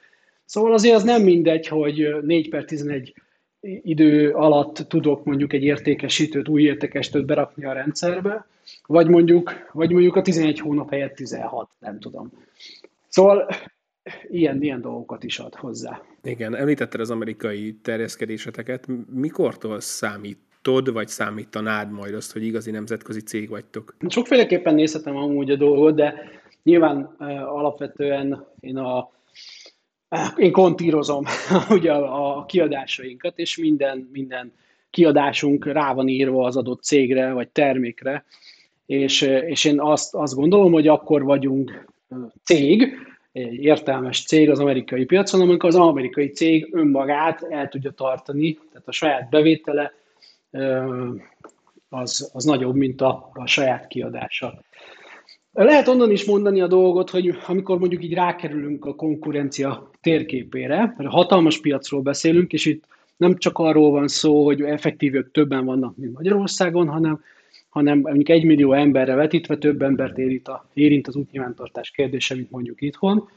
[0.45, 3.13] Szóval azért az nem mindegy, hogy 4 per 11
[3.61, 8.45] idő alatt tudok mondjuk egy értékesítőt, új értékesítőt berakni a rendszerbe,
[8.87, 12.31] vagy mondjuk, vagy mondjuk a 11 hónap helyett 16, nem tudom.
[13.07, 13.47] Szóval
[14.29, 16.01] ilyen, ilyen dolgokat is ad hozzá.
[16.23, 18.87] Igen, említetted az amerikai terjeszkedéseteket.
[19.13, 23.95] Mikortól számítod, vagy számítanád majd azt, hogy igazi nemzetközi cég vagytok?
[24.07, 26.13] Sokféleképpen nézhetem amúgy a dolgot, de
[26.63, 29.11] nyilván uh, alapvetően én a
[30.35, 31.25] én kontírozom
[31.69, 34.53] ugye a, a kiadásainkat, és minden, minden
[34.89, 38.25] kiadásunk rá van írva az adott cégre vagy termékre,
[38.85, 41.85] és, és én azt, azt gondolom, hogy akkor vagyunk
[42.43, 42.97] cég,
[43.31, 48.87] egy értelmes cég az amerikai piacon, amikor az amerikai cég önmagát el tudja tartani, tehát
[48.87, 49.93] a saját bevétele
[51.89, 54.61] az, az nagyobb, mint a, a saját kiadása.
[55.51, 61.09] Lehet onnan is mondani a dolgot, hogy amikor mondjuk így rákerülünk a konkurencia térképére, mert
[61.09, 62.83] hatalmas piacról beszélünk, és itt
[63.17, 67.21] nem csak arról van szó, hogy effektívök többen vannak, mint Magyarországon, hanem
[67.73, 72.51] hanem mondjuk egy millió emberre vetítve több embert érint, a, érint az útnyilvántartás kérdése, mint
[72.51, 73.29] mondjuk itthon.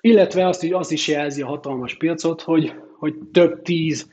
[0.00, 4.12] Illetve azt, hogy az is jelzi a hatalmas piacot, hogy, hogy több tíz,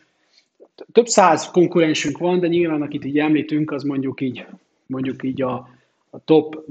[0.92, 4.46] több száz konkurensünk van, de nyilván akit így említünk, az mondjuk így,
[4.86, 5.70] mondjuk így a,
[6.10, 6.66] a top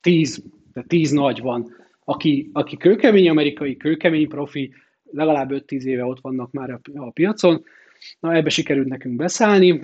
[0.00, 4.72] tíz, de tíz nagy van, aki, aki kőkemény amerikai, kőkemény profi,
[5.10, 7.64] legalább 5-10 éve ott vannak már a, a piacon.
[8.20, 9.80] Na, ebbe sikerült nekünk beszállni.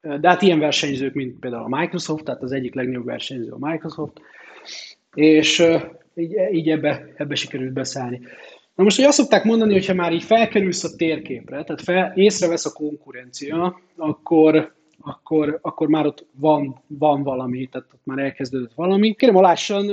[0.00, 4.20] De hát ilyen versenyzők, mint például a Microsoft, tehát az egyik legnagyobb versenyző a Microsoft,
[5.14, 5.64] és
[6.14, 8.20] így, így ebbe, ebbe sikerült beszállni.
[8.74, 12.66] Na most, hogy azt szokták mondani, hogyha már így felkerülsz a térképre, tehát fel, észrevesz
[12.66, 19.14] a konkurencia, akkor, akkor, akkor már ott van, van valami, tehát ott már elkezdődött valami.
[19.14, 19.90] Kérem, alássan,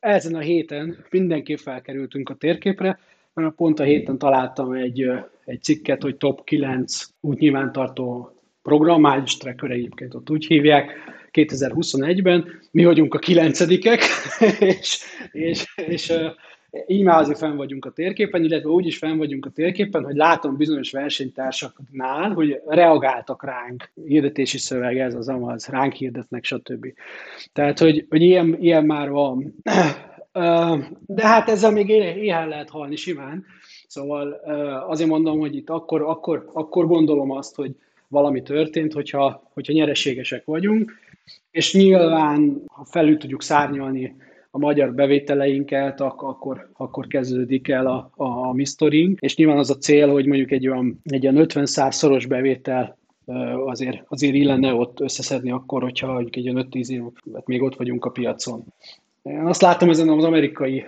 [0.00, 2.98] ezen a héten mindenképp felkerültünk a térképre,
[3.34, 5.10] mert pont a héten találtam egy,
[5.44, 10.92] egy cikket, hogy top 9 úgy nyilvántartó program, Miles Tracker egyébként ott úgy hívják,
[11.32, 14.00] 2021-ben, mi vagyunk a kilencedikek,
[14.58, 14.98] és,
[15.32, 16.12] és, és
[16.86, 20.14] így már azért fenn vagyunk a térképen, illetve úgy is fenn vagyunk a térképen, hogy
[20.14, 26.86] látom bizonyos versenytársaknál, hogy reagáltak ránk, hirdetési szöveg, ez az amaz, ránk hirdetnek, stb.
[27.52, 29.54] Tehát, hogy, hogy ilyen, ilyen már van.
[31.06, 33.44] De hát ezzel még éhen lehet halni simán.
[33.86, 34.32] Szóval
[34.88, 37.74] azért mondom, hogy itt akkor, akkor, akkor gondolom azt, hogy
[38.08, 40.92] valami történt, hogyha, hogyha nyereségesek vagyunk,
[41.50, 44.16] és nyilván, ha felül tudjuk szárnyalni
[44.50, 49.76] a magyar bevételeinket, akkor, akkor kezdődik el a, a, a misztorink, és nyilván az a
[49.76, 52.98] cél, hogy mondjuk egy olyan, egy olyan 50 szoros bevétel
[53.66, 58.04] azért, azért illene ott összeszedni akkor, hogyha mondjuk egy olyan 5-10 évet még ott vagyunk
[58.04, 58.64] a piacon.
[59.22, 60.84] Én azt látom ezen az amerikai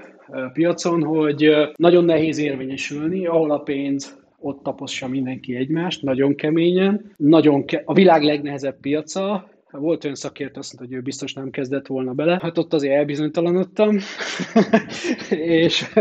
[0.53, 7.13] piacon, hogy nagyon nehéz érvényesülni, ahol a pénz ott tapossa mindenki egymást, nagyon keményen.
[7.17, 11.51] Nagyon ke- a világ legnehezebb piaca, volt olyan szakértő, azt mondta, hogy ő biztos nem
[11.51, 12.39] kezdett volna bele.
[12.43, 13.99] Hát ott azért elbizonytalanodtam,
[15.31, 15.93] és,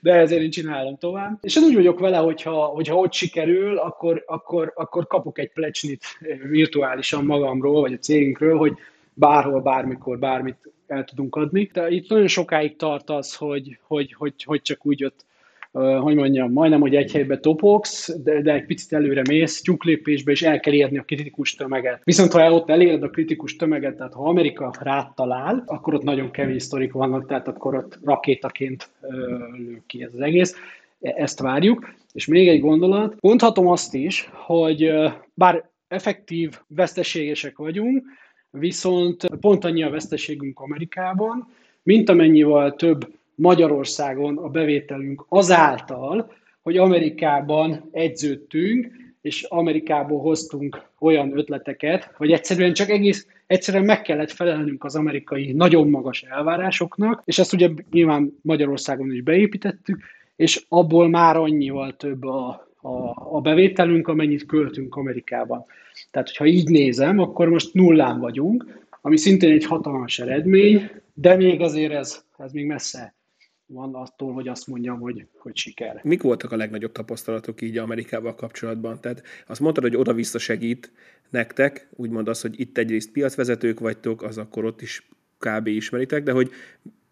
[0.00, 1.38] de ezért én csinálom tovább.
[1.40, 6.04] És én úgy vagyok vele, hogyha, hogyha ott sikerül, akkor, akkor, akkor kapok egy plecsnit
[6.50, 8.72] virtuálisan magamról, vagy a cégünkről, hogy
[9.14, 11.70] bárhol, bármikor, bármit el tudunk adni.
[11.72, 15.24] De itt nagyon sokáig tart az, hogy, hogy, hogy, hogy csak úgy ott
[15.72, 20.42] hogy mondjam, majdnem, hogy egy helybe topogsz, de, de egy picit előre mész, tyúklépésbe, és
[20.42, 22.00] el kell érni a kritikus tömeget.
[22.04, 26.30] Viszont ha ott eléred a kritikus tömeget, tehát ha Amerika rád talál, akkor ott nagyon
[26.30, 28.90] kevés sztorik vannak, tehát akkor ott rakétaként
[29.56, 30.56] lő ki ez az egész.
[31.00, 31.94] E, ezt várjuk.
[32.12, 34.92] És még egy gondolat, mondhatom azt is, hogy
[35.34, 38.04] bár effektív veszteségesek vagyunk,
[38.52, 41.48] viszont pont annyi a veszteségünk Amerikában,
[41.82, 52.10] mint amennyivel több Magyarországon a bevételünk azáltal, hogy Amerikában egyződtünk, és Amerikából hoztunk olyan ötleteket,
[52.16, 57.52] hogy egyszerűen csak egész, egyszerűen meg kellett felelnünk az amerikai nagyon magas elvárásoknak, és ezt
[57.52, 60.02] ugye nyilván Magyarországon is beépítettük,
[60.36, 65.64] és abból már annyival több a, a, a bevételünk, amennyit költünk Amerikában.
[66.10, 71.60] Tehát, hogyha így nézem, akkor most nullán vagyunk, ami szintén egy hatalmas eredmény, de még
[71.60, 73.14] azért ez, ez még messze
[73.66, 76.00] van attól, hogy azt mondjam, hogy, hogy siker.
[76.02, 79.00] Mik voltak a legnagyobb tapasztalatok így Amerikával kapcsolatban?
[79.00, 80.92] Tehát azt mondtad, hogy oda-vissza segít
[81.30, 85.66] nektek, úgymond az, hogy itt egyrészt piacvezetők vagytok, az akkor ott is kb.
[85.66, 86.50] ismeritek, de hogy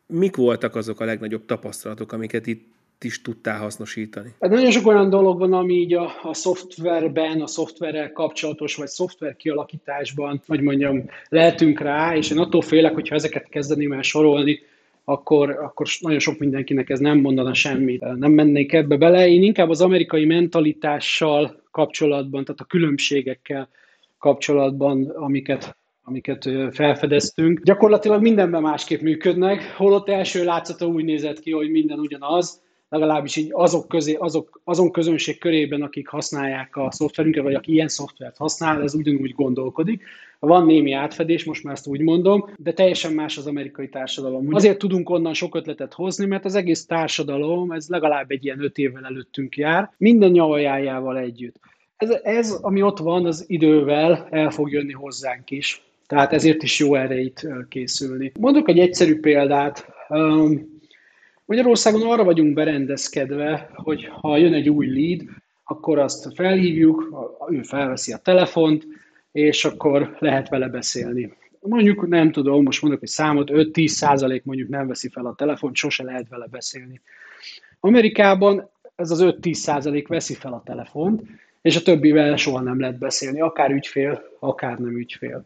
[0.06, 2.68] mik voltak azok a legnagyobb tapasztalatok, amiket itt
[3.04, 4.34] is tudtál hasznosítani?
[4.40, 8.88] Hát nagyon sok olyan dolog van, ami így a, a szoftverben, a szoftverrel kapcsolatos, vagy
[8.88, 14.60] szoftver kialakításban, hogy mondjam, lehetünk rá, és én attól félek, hogyha ezeket kezdeném el sorolni,
[15.04, 18.00] akkor, akkor nagyon sok mindenkinek ez nem mondana semmit.
[18.00, 19.28] Nem mennék ebbe bele.
[19.28, 23.68] Én inkább az amerikai mentalitással kapcsolatban, tehát a különbségekkel
[24.18, 27.60] kapcsolatban, amiket amiket felfedeztünk.
[27.62, 33.48] Gyakorlatilag mindenben másképp működnek, holott első látszata úgy nézett ki, hogy minden ugyanaz, legalábbis így
[33.52, 38.82] azok közé, azok, azon közönség körében, akik használják a szoftverünket, vagy aki ilyen szoftvert használ,
[38.82, 40.02] ez ugyanúgy gondolkodik.
[40.38, 44.54] Van némi átfedés, most már ezt úgy mondom, de teljesen más az amerikai társadalom.
[44.54, 48.78] Azért tudunk onnan sok ötletet hozni, mert az egész társadalom, ez legalább egy ilyen öt
[48.78, 51.56] évvel előttünk jár, minden nyavajájával együtt.
[51.96, 55.82] Ez, ez, ami ott van, az idővel el fog jönni hozzánk is.
[56.06, 58.32] Tehát ezért is jó erre itt készülni.
[58.38, 59.86] Mondok egy egyszerű példát.
[61.50, 65.20] Magyarországon arra vagyunk berendezkedve, hogy ha jön egy új lead,
[65.64, 67.14] akkor azt felhívjuk,
[67.50, 68.86] ő felveszi a telefont,
[69.32, 71.32] és akkor lehet vele beszélni.
[71.60, 75.76] Mondjuk nem tudom, most mondok egy számot, 5-10 százalék mondjuk nem veszi fel a telefont,
[75.76, 77.00] sose lehet vele beszélni.
[77.80, 81.22] Amerikában ez az 5-10 százalék veszi fel a telefont,
[81.62, 85.44] és a többivel soha nem lehet beszélni, akár ügyfél, akár nem ügyfél.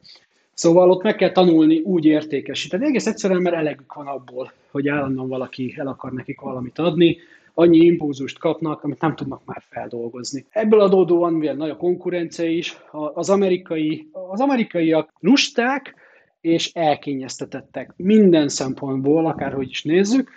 [0.54, 2.86] Szóval ott meg kell tanulni úgy értékesíteni.
[2.86, 7.16] Egész egyszerűen, mert elegük van abból, hogy állandóan valaki el akar nekik valamit adni,
[7.54, 10.46] annyi impulzust kapnak, amit nem tudnak már feldolgozni.
[10.50, 12.76] Ebből adódóan, mivel nagy a konkurencia is,
[13.14, 15.94] az, amerikai, az amerikaiak lusták
[16.40, 20.30] és elkényeztetettek minden szempontból, akárhogy is nézzük,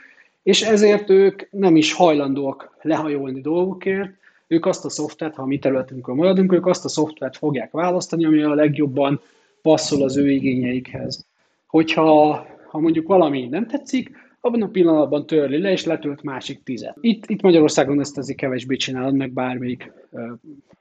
[0.44, 4.10] és ezért ők nem is hajlandóak lehajolni dolgokért,
[4.48, 8.26] ők azt a szoftvert, ha a mi területünkön maradunk, ők azt a szoftvert fogják választani,
[8.26, 9.22] ami a legjobban
[9.68, 11.28] passzol az ő igényeikhez.
[11.68, 16.98] Hogyha ha mondjuk valami nem tetszik, abban a pillanatban törli le, és letölt másik tizet.
[17.02, 20.22] Itt, itt Magyarországon ezt azért kevésbé csinálod meg bármelyik uh,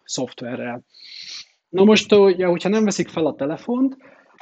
[0.05, 0.83] szoftverrel.
[1.68, 3.96] Na most, ugye, hogyha nem veszik fel a telefont,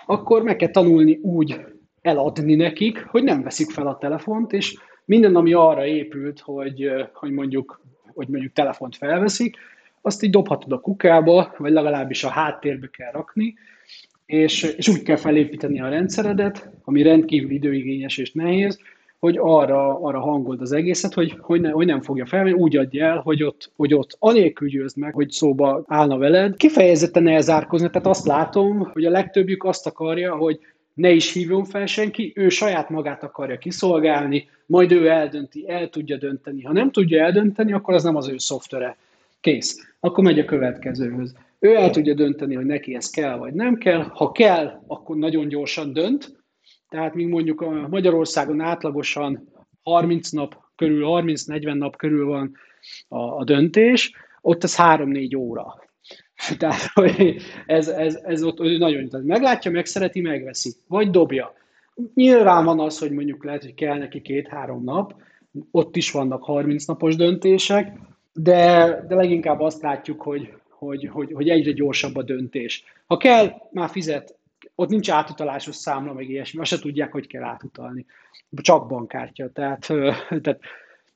[0.06, 1.60] akkor meg kell tanulni úgy
[2.02, 7.30] eladni nekik, hogy nem veszik fel a telefont, és minden, ami arra épült, hogy, hogy
[7.30, 7.82] mondjuk
[8.14, 9.56] hogy mondjuk telefont felveszik,
[10.00, 13.54] azt így dobhatod a kukába, vagy legalábbis a háttérbe kell rakni,
[14.26, 18.78] és, és úgy kell felépíteni a rendszeredet, ami rendkívül időigényes és nehéz,
[19.18, 23.06] hogy arra, arra hangold az egészet, hogy, hogy, ne, hogy nem fogja fel, úgy adja
[23.06, 26.56] el, hogy ott, hogy ott anélkül győzd meg, hogy szóba állna veled.
[26.56, 30.58] Kifejezetten elzárkozni, tehát azt látom, hogy a legtöbbjük azt akarja, hogy
[30.94, 36.16] ne is hívjon fel senki, ő saját magát akarja kiszolgálni, majd ő eldönti, el tudja
[36.16, 36.62] dönteni.
[36.62, 38.96] Ha nem tudja eldönteni, akkor az nem az ő szoftvere.
[39.40, 39.94] Kész.
[40.00, 41.34] Akkor megy a következőhöz.
[41.64, 44.02] Ő el tudja dönteni, hogy neki ez kell vagy nem kell.
[44.02, 46.42] Ha kell, akkor nagyon gyorsan dönt.
[46.88, 49.48] Tehát még mondjuk a Magyarországon átlagosan
[49.82, 52.52] 30 nap körül, 30-40 nap körül van
[53.08, 55.74] a, a döntés, ott ez 3-4 óra.
[56.58, 61.54] Tehát hogy ez, ez, ez ott nagyon, tehát meglátja, megszereti, megveszi, vagy dobja.
[62.14, 65.14] Nyilván van az, hogy mondjuk lehet, hogy kell neki két-három nap,
[65.70, 67.98] ott is vannak 30 napos döntések,
[68.32, 70.52] de, de leginkább azt látjuk, hogy,
[70.84, 72.84] hogy, hogy, hogy egyre gyorsabb a döntés.
[73.06, 74.38] Ha kell, már fizet
[74.74, 78.06] ott nincs átutalásos számla, meg ilyesmi, azt se tudják, hogy kell átutalni.
[78.62, 79.50] Csak bankkártya.
[79.50, 79.86] Tehát,
[80.42, 80.58] tehát,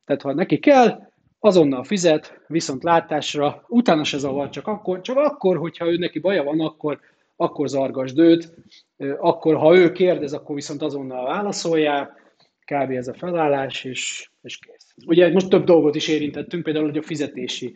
[0.04, 1.08] tehát ha neki kell,
[1.40, 6.42] azonnal fizet, viszont látásra, utána se zavar, csak akkor, csak akkor, hogyha ő neki baja
[6.42, 7.00] van, akkor,
[7.36, 8.54] akkor zargasd őt,
[9.18, 12.16] akkor, ha ő kérdez, akkor viszont azonnal válaszoljál,
[12.64, 12.90] kb.
[12.90, 14.94] ez a felállás, és, és kész.
[15.06, 17.74] Ugye most több dolgot is érintettünk, például hogy a fizetési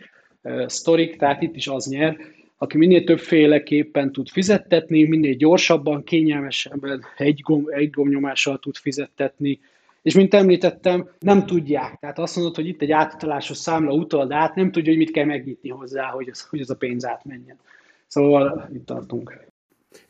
[0.67, 2.17] sztorik, tehát itt is az nyer,
[2.59, 9.61] aki minél többféleképpen tud fizettetni, minél gyorsabban, kényelmesebben egy, gomb, egy gombnyomással tud fizettetni,
[10.03, 11.99] és mint említettem, nem tudják.
[12.01, 15.25] Tehát azt mondod, hogy itt egy átutalásos számla utald át, nem tudja, hogy mit kell
[15.25, 17.59] megnyitni hozzá, hogy az, hogy az a pénz átmenjen.
[18.07, 19.52] Szóval itt tartunk.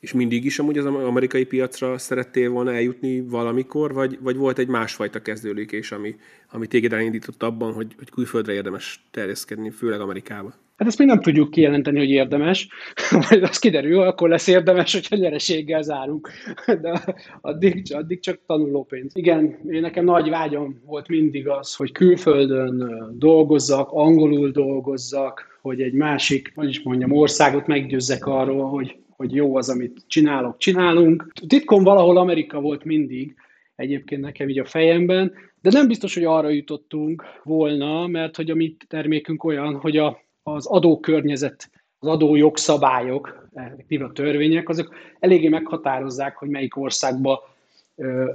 [0.00, 4.68] És mindig is amúgy az amerikai piacra szerettél volna eljutni valamikor, vagy, vagy volt egy
[4.68, 6.14] másfajta kezdőlépés, ami,
[6.50, 10.54] ami téged elindított abban, hogy, hogy külföldre érdemes terjeszkedni, főleg Amerikába?
[10.82, 12.68] Hát ezt még nem tudjuk kijelenteni, hogy érdemes,
[13.28, 16.30] majd az kiderül, akkor lesz érdemes, hogyha nyereséggel zárunk,
[16.82, 19.12] de addig, addig csak tanulópénz.
[19.14, 25.92] Igen, én nekem nagy vágyam volt mindig az, hogy külföldön dolgozzak, angolul dolgozzak, hogy egy
[25.92, 31.32] másik, hogy is mondjam, országot meggyőzzek arról, hogy, hogy jó az, amit csinálok, csinálunk.
[31.46, 33.34] Titkon valahol Amerika volt mindig,
[33.76, 38.54] egyébként nekem így a fejemben, de nem biztos, hogy arra jutottunk volna, mert hogy a
[38.54, 43.48] mi termékünk olyan, hogy a az adókörnyezet, az adó jogszabályok,
[43.88, 47.51] a törvények, azok eléggé meghatározzák, hogy melyik országba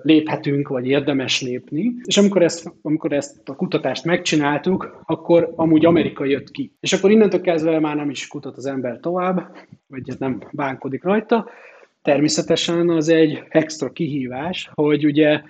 [0.02, 1.94] léphetünk, vagy érdemes lépni.
[2.04, 6.72] És amikor ezt, amikor ezt a kutatást megcsináltuk, akkor amúgy Amerika jött ki.
[6.80, 9.56] És akkor innentől kezdve már nem is kutat az ember tovább,
[9.88, 11.50] vagy hát nem bánkodik rajta.
[12.02, 15.42] Természetesen az egy extra kihívás, hogy ugye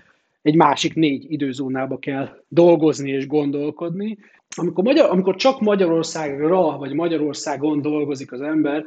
[0.41, 4.17] egy másik négy időzónába kell dolgozni és gondolkodni,
[4.55, 8.85] amikor, Magyar, amikor csak Magyarországra vagy Magyarországon dolgozik az ember,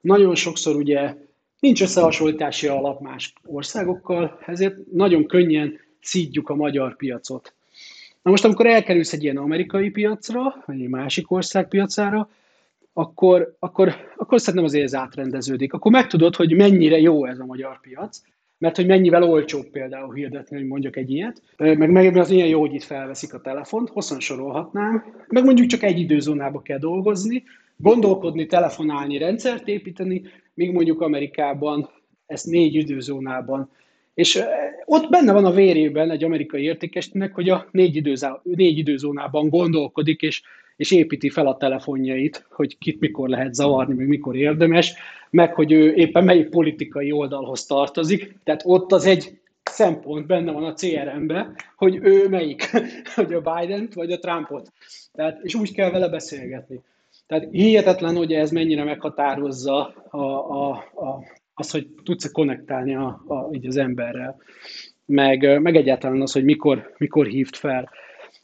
[0.00, 1.14] nagyon sokszor ugye
[1.62, 7.54] nincs összehasonlítási alap más országokkal, ezért nagyon könnyen szídjuk a magyar piacot.
[8.22, 12.28] Na most, amikor elkerülsz egy ilyen amerikai piacra, vagy egy másik ország piacára,
[12.92, 15.72] akkor, akkor, akkor szerintem azért ez átrendeződik.
[15.72, 18.20] Akkor megtudod, hogy mennyire jó ez a magyar piac,
[18.58, 22.60] mert hogy mennyivel olcsóbb például hirdetni, hogy mondjuk egy ilyet, meg, meg az ilyen jó,
[22.60, 27.42] hogy itt felveszik a telefont, hosszan sorolhatnám, meg mondjuk csak egy időzónába kell dolgozni,
[27.76, 30.22] gondolkodni, telefonálni, rendszert építeni,
[30.54, 31.88] míg mondjuk Amerikában
[32.26, 33.70] ezt négy időzónában.
[34.14, 34.42] És
[34.84, 40.22] ott benne van a vérében egy amerikai értékesnek, hogy a négy, időzá, négy időzónában gondolkodik,
[40.22, 40.42] és
[40.76, 44.94] és építi fel a telefonjait, hogy kit mikor lehet zavarni, meg mikor érdemes,
[45.30, 48.34] meg hogy ő éppen melyik politikai oldalhoz tartozik.
[48.44, 52.70] Tehát ott az egy szempont benne van a CRM-be, hogy ő melyik,
[53.14, 54.72] hogy a Biden-t vagy a Trumpot.
[55.12, 56.80] Tehát, és úgy kell vele beszélgetni.
[57.26, 63.48] Tehát hihetetlen, hogy ez mennyire meghatározza a, a, a, az, hogy tudsz konnektálni a, a,
[63.52, 64.42] így az emberrel,
[65.04, 67.90] meg, meg egyáltalán az, hogy mikor, mikor hívt fel.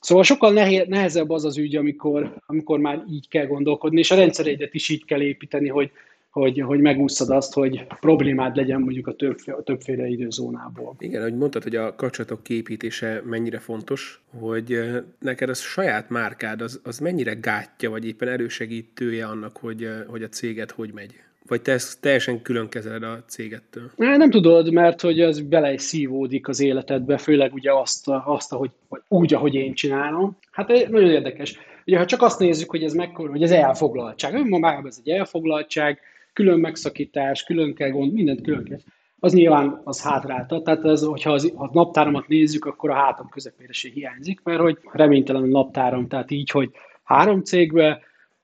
[0.01, 0.53] Szóval sokkal
[0.87, 5.05] nehezebb az az ügy, amikor, amikor már így kell gondolkodni, és a rendszereidet is így
[5.05, 5.91] kell építeni, hogy,
[6.31, 10.97] hogy, hogy megúszod azt, hogy problémád legyen mondjuk a, több, a többféle időzónából.
[10.99, 16.61] Igen, ahogy mondtad, hogy a kapcsolatok képítése mennyire fontos, hogy eh, neked az saját márkád,
[16.61, 21.14] az, az mennyire gátja, vagy éppen elősegítője annak, hogy, eh, hogy a céged hogy megy?
[21.47, 23.91] Vagy te ezt teljesen külön kezeled a cégettől?
[23.97, 28.71] Nem tudod, mert hogy ez bele is szívódik az életedbe, főleg ugye azt, azt ahogy,
[28.88, 30.37] vagy úgy, ahogy én csinálom.
[30.51, 31.59] Hát nagyon érdekes.
[31.87, 34.35] Ugye, ha csak azt nézzük, hogy ez mekkora, hogy ez elfoglaltság.
[34.35, 36.01] Önmagában ez egy elfoglaltság,
[36.38, 38.79] külön megszakítás, külön kell gond, mindent külön kell.
[39.18, 43.29] Az nyilván az hátrálta, tehát az, hogyha az, ha a naptáramat nézzük, akkor a hátam
[43.29, 46.70] közepére se hiányzik, mert hogy reménytelen a naptáram, tehát így, hogy
[47.03, 48.01] három cégbe,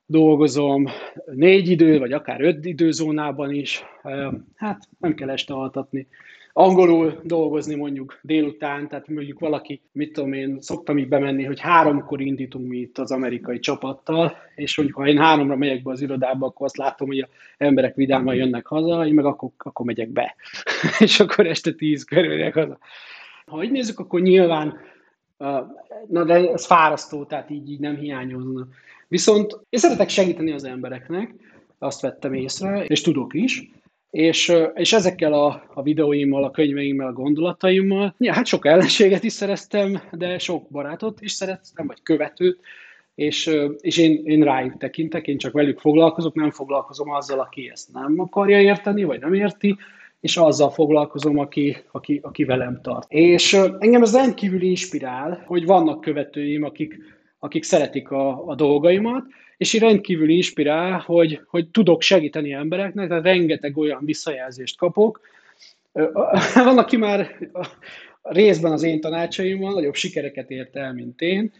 [0.07, 0.87] dolgozom
[1.25, 3.85] négy idő, vagy akár öt időzónában is,
[4.55, 6.07] hát nem kell este altatni.
[6.57, 12.21] Angolul dolgozni mondjuk délután, tehát mondjuk valaki, mit tudom én, szoktam így bemenni, hogy háromkor
[12.21, 16.47] indítunk mi itt az amerikai csapattal, és mondjuk ha én háromra megyek be az irodába,
[16.47, 20.35] akkor azt látom, hogy a emberek vidáman jönnek haza, én meg akkor, akkor megyek be.
[20.99, 22.79] és akkor este tíz körül haza.
[23.47, 24.79] Ha így nézzük, akkor nyilván,
[26.09, 28.67] na de ez fárasztó, tehát így, így nem hiányozna.
[29.09, 31.35] Viszont én szeretek segíteni az embereknek,
[31.79, 33.71] azt vettem észre, és tudok is,
[34.15, 39.33] és, és ezekkel a, a videóimmal, a könyveimmel, a gondolataimmal, ja, hát sok ellenséget is
[39.33, 42.61] szereztem, de sok barátot is szerettem, vagy követőt,
[43.15, 43.51] és,
[43.81, 48.15] és én, én rájuk tekintek, én csak velük foglalkozok, nem foglalkozom azzal, aki ezt nem
[48.17, 49.77] akarja érteni, vagy nem érti,
[50.21, 53.13] és azzal foglalkozom, aki, aki, aki velem tart.
[53.13, 56.99] És engem ez rendkívül inspirál, hogy vannak követőim, akik,
[57.39, 59.25] akik szeretik a, a dolgaimat,
[59.57, 65.21] és így rendkívül inspirál, hogy, hogy tudok segíteni embereknek, tehát rengeteg olyan visszajelzést kapok,
[66.55, 67.37] Van, aki már
[68.23, 71.53] részben az én tanácsaimmal nagyobb sikereket ért el, mint én,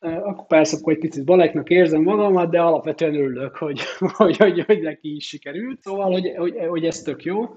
[0.00, 3.80] akkor persze akkor egy picit baleknak érzem magamat, de alapvetően örülök, hogy,
[4.16, 5.80] hogy, hogy, hogy neki is sikerült.
[5.80, 7.56] Szóval, hogy, hogy, hogy ez tök jó.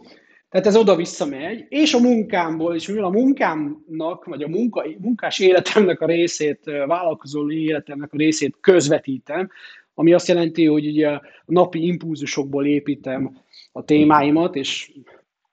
[0.53, 5.39] Tehát ez oda-vissza megy, és a munkámból, és mivel a munkámnak, vagy a munka, munkás
[5.39, 9.49] életemnek a részét, vállalkozó életemnek a részét közvetítem,
[9.93, 13.37] ami azt jelenti, hogy ugye a napi impulzusokból építem
[13.71, 14.91] a témáimat, és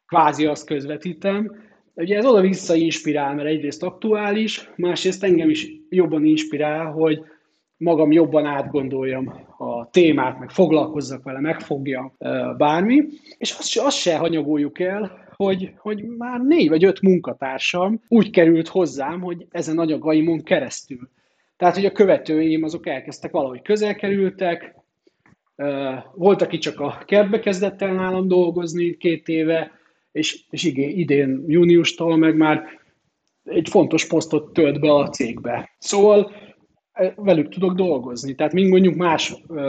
[0.07, 1.57] kvázi azt közvetítem.
[1.95, 7.23] Ugye ez oda-vissza inspirál, mert egyrészt aktuális, másrészt engem is jobban inspirál, hogy
[7.81, 12.13] magam jobban átgondoljam a témát, meg foglalkozzak vele, megfogjam
[12.57, 13.05] bármi,
[13.39, 18.69] és azt, azt se hanyagoljuk el, hogy, hogy már négy vagy öt munkatársam úgy került
[18.69, 21.11] hozzám, hogy ezen anyagaimon keresztül.
[21.57, 24.75] Tehát, hogy a követőim azok elkezdtek valahogy közel kerültek,
[26.15, 29.71] volt, aki csak a kertbe kezdett el nálam dolgozni két éve,
[30.13, 32.65] és, és igen, idén júniustól meg már
[33.45, 35.71] egy fontos posztot tölt be a cégbe.
[35.79, 36.33] Szóval
[37.17, 38.35] velük tudok dolgozni.
[38.35, 39.65] Tehát még mondjuk más uh,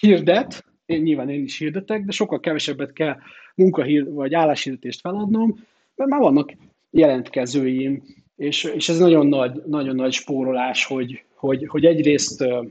[0.00, 3.16] hirdet, én nyilván én is hirdetek, de sokkal kevesebbet kell
[3.54, 5.64] munkahír vagy álláshirdetést feladnom,
[5.94, 6.52] mert már vannak
[6.90, 8.02] jelentkezőim,
[8.36, 12.66] és, és ez nagyon nagy, nagyon nagy spórolás, hogy, hogy, hogy egyrészt uh,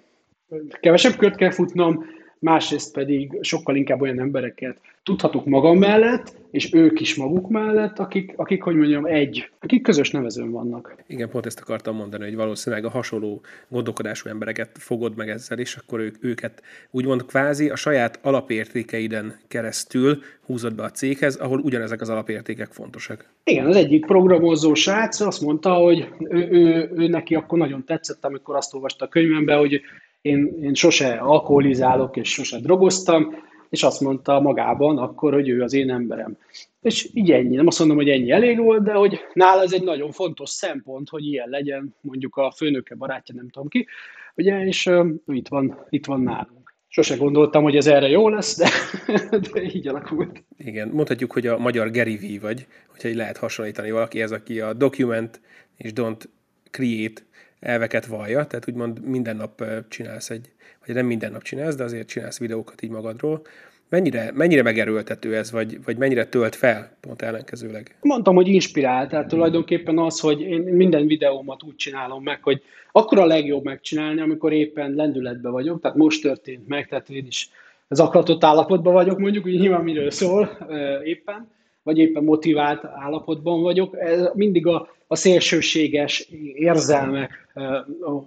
[0.80, 2.06] kevesebb kört kell futnom,
[2.40, 8.34] másrészt pedig sokkal inkább olyan embereket tudhatok magam mellett, és ők is maguk mellett, akik,
[8.36, 10.96] akik hogy mondjam, egy, akik közös nevezőn vannak.
[11.08, 15.76] Igen, pont ezt akartam mondani, hogy valószínűleg a hasonló gondolkodású embereket fogod meg ezzel, és
[15.76, 16.62] akkor ők, őket
[16.92, 23.30] úgymond kvázi a saját alapértékeiden keresztül húzod be a céghez, ahol ugyanezek az alapértékek fontosak.
[23.44, 28.26] Igen, az egyik programozó srác azt mondta, hogy ő, ő, ő neki akkor nagyon tetszett,
[28.26, 29.82] amikor azt olvasta a könyvembe, hogy
[30.26, 35.74] én, én sose alkoholizálok és sose drogoztam, és azt mondta magában akkor, hogy ő az
[35.74, 36.38] én emberem.
[36.82, 37.56] És így ennyi.
[37.56, 41.10] Nem azt mondom, hogy ennyi elég volt, de hogy nála ez egy nagyon fontos szempont,
[41.10, 43.88] hogy ilyen legyen, mondjuk a főnöke, barátja, nem tudom ki,
[44.36, 46.74] ugye, és uh, itt, van, itt van nálunk.
[46.88, 48.70] Sose gondoltam, hogy ez erre jó lesz, de,
[49.54, 50.44] de így alakult.
[50.58, 54.60] Igen, mondhatjuk, hogy a magyar Gary V vagy, hogyha így lehet hasonlítani valaki, ez aki
[54.60, 55.42] a document
[55.78, 56.24] és don't
[56.72, 57.22] create
[57.60, 60.52] elveket vallja, tehát úgymond minden nap csinálsz egy,
[60.86, 63.42] vagy nem minden nap csinálsz, de azért csinálsz videókat így magadról.
[63.90, 67.96] Mennyire, mennyire megerőltető ez, vagy, vagy mennyire tölt fel, pont ellenkezőleg?
[68.02, 73.20] Mondtam, hogy inspirál, tehát tulajdonképpen az, hogy én minden videómat úgy csinálom meg, hogy akkor
[73.20, 77.50] a legjobb megcsinálni, amikor éppen lendületben vagyok, tehát most történt meg, tehát én is
[77.90, 80.58] zaklatott állapotban vagyok, mondjuk, hogy nyilván miről szól
[81.04, 81.48] éppen,
[81.86, 83.98] vagy éppen motivált állapotban vagyok.
[84.00, 87.54] Ez mindig a, a szélsőséges érzelmek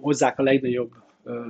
[0.01, 0.91] hozzák a legnagyobb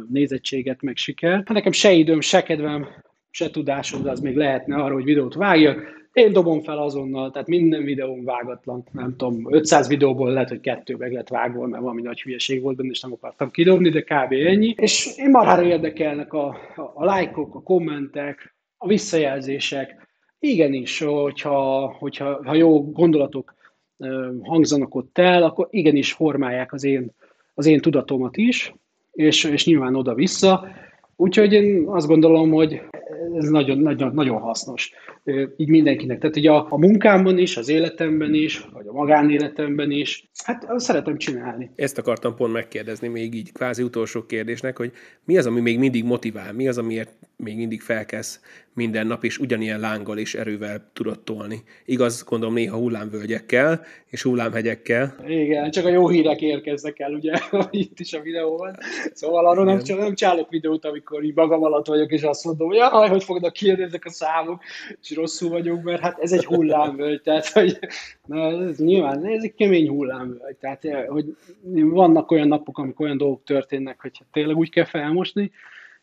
[0.09, 1.47] nézettséget, meg sikert.
[1.47, 2.87] Hát nekem se időm, se kedvem,
[3.29, 5.97] se tudásom, de az még lehetne arra, hogy videót vágjak.
[6.13, 8.83] Én dobom fel azonnal, tehát minden videóm vágatlan.
[8.91, 12.75] Nem tudom, 500 videóból lehet, hogy kettő meg lett vágva, mert valami nagy hülyeség volt
[12.75, 14.31] benne, és nem akartam kidobni, de kb.
[14.31, 14.73] ennyi.
[14.77, 20.07] És én marhára érdekelnek a, a, a lájkok, a kommentek, a visszajelzések.
[20.39, 23.53] Igenis, hogyha, hogyha ha jó gondolatok
[24.41, 27.11] hangzanak ott el, akkor igenis formálják az én,
[27.53, 28.73] az én tudatomat is,
[29.11, 30.67] és, és nyilván oda-vissza.
[31.15, 32.81] Úgyhogy én azt gondolom, hogy
[33.33, 34.91] ez nagyon, nagyon, nagyon hasznos
[35.57, 36.19] így mindenkinek.
[36.19, 41.17] Tehát ugye a, a munkámban is, az életemben is, vagy a magánéletemben is, hát szeretem
[41.17, 41.71] csinálni.
[41.75, 44.91] Ezt akartam pont megkérdezni még így kvázi utolsó kérdésnek, hogy
[45.25, 48.41] mi az, ami még mindig motivál, mi az, amiért még mindig felkesz
[48.73, 51.63] minden nap, és ugyanilyen lánggal és erővel tudott tolni.
[51.85, 55.15] Igaz, gondolom néha hullámvölgyekkel és hullámhegyekkel.
[55.27, 57.33] Igen, csak a jó hírek érkeznek el, ugye,
[57.71, 58.77] itt is a videóban.
[59.13, 62.67] Szóval arról nem, csak nem csinálok videót, amikor így magam alatt vagyok, és azt mondom,
[62.67, 64.61] hogy jaj, hogy fognak kijönni ezek a számok,
[65.01, 67.79] és rosszul vagyok, mert hát ez egy hullámvölgy, tehát hogy
[68.25, 71.35] na, ez nyilván ez egy kemény hullámvölgy, tehát hogy
[71.73, 75.51] vannak olyan napok, amikor olyan dolgok történnek, hogy tényleg úgy kell felmosni,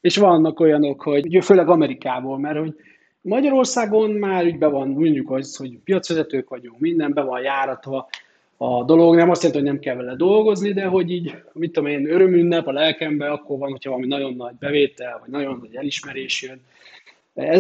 [0.00, 2.74] és vannak olyanok, hogy főleg Amerikából, mert hogy
[3.20, 8.08] Magyarországon már úgy be van, mondjuk az, hogy piacvezetők vagyunk, minden be van járatva,
[8.56, 11.90] a dolog nem azt jelenti, hogy nem kell vele dolgozni, de hogy így, mit tudom
[11.90, 16.42] én, örömünnep a lelkemben, akkor van, hogyha valami nagyon nagy bevétel, vagy nagyon nagy elismerés
[16.42, 16.60] jön.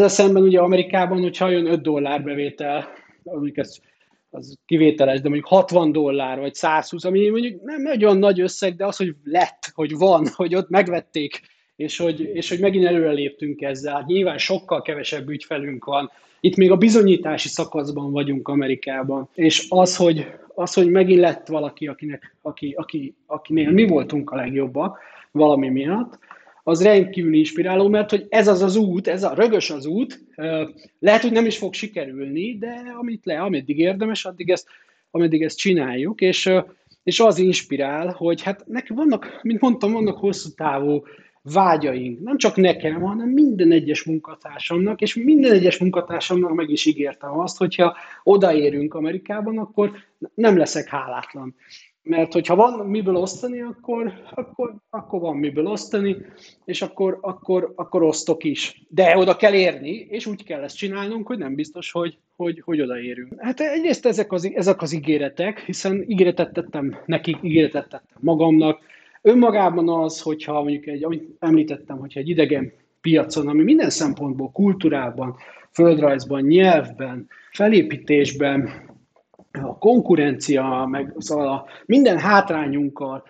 [0.02, 2.88] a szemben ugye Amerikában, hogyha jön 5 dollár bevétel,
[3.22, 3.78] mondjuk ez
[4.36, 8.86] az kivételes, de mondjuk 60 dollár, vagy 120, ami mondjuk nem nagyon nagy összeg, de
[8.86, 11.40] az, hogy lett, hogy van, hogy ott megvették
[11.76, 13.94] és hogy, és hogy megint előre léptünk ezzel.
[13.94, 16.10] Hát nyilván sokkal kevesebb ügyfelünk van.
[16.40, 21.86] Itt még a bizonyítási szakaszban vagyunk Amerikában, és az, hogy, az, hogy megint lett valaki,
[21.86, 24.98] akinek, aki, aki, akinél mi voltunk a legjobbak
[25.30, 26.18] valami miatt,
[26.68, 30.20] az rendkívül inspiráló, mert hogy ez az az út, ez a rögös az út,
[30.98, 34.68] lehet, hogy nem is fog sikerülni, de amit le, ameddig érdemes, addig ezt,
[35.10, 36.50] ameddig ezt csináljuk, és,
[37.02, 41.02] és az inspirál, hogy hát neki vannak, mint mondtam, vannak hosszú távú
[41.42, 42.20] vágyaink.
[42.20, 47.56] Nem csak nekem, hanem minden egyes munkatársamnak, és minden egyes munkatársamnak meg is ígértem azt,
[47.56, 49.90] hogyha odaérünk Amerikában, akkor
[50.34, 51.54] nem leszek hálátlan.
[52.08, 56.16] Mert hogyha van miből osztani, akkor, akkor, akkor van miből osztani,
[56.64, 58.86] és akkor, akkor, akkor osztok is.
[58.88, 62.80] De oda kell érni, és úgy kell ezt csinálnunk, hogy nem biztos, hogy, hogy, hogy
[62.80, 63.34] odaérünk.
[63.38, 68.78] Hát egyrészt ezek az, ezek az ígéretek, hiszen ígéretet tettem nekik, ígéretet tettem magamnak,
[69.26, 75.36] Önmagában az, hogyha mondjuk egy, amit említettem, hogyha egy idegen piacon, ami minden szempontból kultúrában,
[75.72, 78.70] földrajzban, nyelvben, felépítésben,
[79.64, 83.24] a konkurencia, meg szóval a minden hátrányunkkal,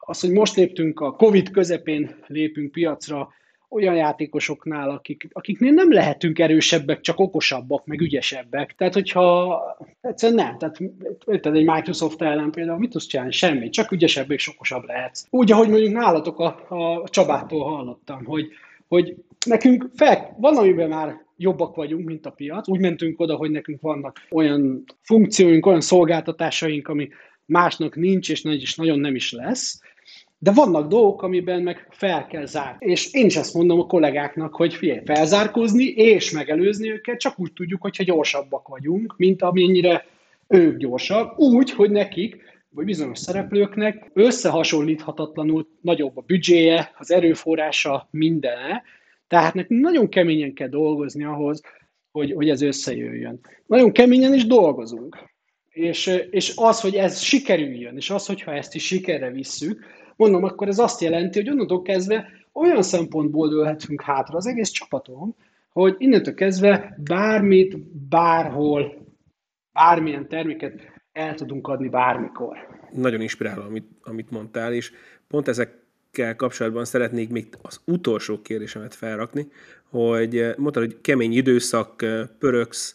[0.00, 3.28] az, hogy most léptünk a Covid közepén lépünk piacra,
[3.72, 8.74] olyan játékosoknál, akik, akiknél nem lehetünk erősebbek, csak okosabbak, meg ügyesebbek.
[8.76, 9.60] Tehát, hogyha
[10.00, 13.32] egyszerűen nem, tehát egy Microsoft ellen például, mit tudsz csinálni?
[13.32, 15.26] Semmi, csak ügyesebb és okosabb lehetsz.
[15.30, 18.48] Úgy, ahogy mondjuk nálatok a, a Csabától hallottam, hogy,
[18.88, 19.14] hogy
[19.46, 22.68] nekünk fel, van, amiben már jobbak vagyunk, mint a piac.
[22.68, 27.08] Úgy mentünk oda, hogy nekünk vannak olyan funkcióink, olyan szolgáltatásaink, ami
[27.44, 29.80] másnak nincs, és nagyon nem is lesz.
[30.38, 32.86] De vannak dolgok, amiben meg fel kell zárni.
[32.86, 37.52] És én is ezt mondom a kollégáknak, hogy figyelj, felzárkózni és megelőzni őket csak úgy
[37.52, 40.06] tudjuk, hogyha gyorsabbak vagyunk, mint amennyire
[40.48, 41.38] ők gyorsak.
[41.38, 48.82] Úgy, hogy nekik, vagy bizonyos szereplőknek összehasonlíthatatlanul nagyobb a büdzséje, az erőforrása, mindene.
[49.30, 51.60] Tehát nekünk nagyon keményen kell dolgozni ahhoz,
[52.10, 53.40] hogy, hogy ez összejöjjön.
[53.66, 55.18] Nagyon keményen is dolgozunk.
[55.68, 59.84] És, és az, hogy ez sikerüljön, és az, hogyha ezt is sikerre visszük,
[60.20, 65.34] Mondom, akkor ez azt jelenti, hogy onnantól kezdve olyan szempontból dőlhetünk hátra az egész csapaton,
[65.68, 67.78] hogy innentől kezdve bármit,
[68.08, 69.06] bárhol,
[69.72, 70.80] bármilyen terméket
[71.12, 72.56] el tudunk adni bármikor.
[72.92, 74.92] Nagyon inspiráló, amit, amit mondtál, és
[75.28, 75.48] pont
[76.12, 79.46] ezekkel kapcsolatban szeretnék még az utolsó kérdésemet felrakni,
[79.90, 82.04] hogy mondtad, hogy kemény időszak,
[82.38, 82.94] pöröksz,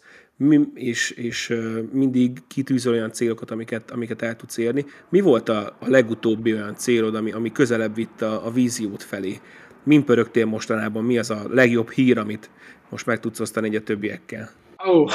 [0.73, 1.55] és, és
[1.91, 4.85] mindig kitűzöl olyan célokat, amiket, amiket el tudsz érni.
[5.09, 9.39] Mi volt a, a legutóbbi olyan célod, ami, ami közelebb vitt a, a víziót felé?
[9.83, 11.03] Min pörögtél mostanában?
[11.03, 12.49] Mi az a legjobb hír, amit
[12.89, 14.51] most meg tudsz osztani egy a többiekkel?
[14.87, 15.09] Ó, oh.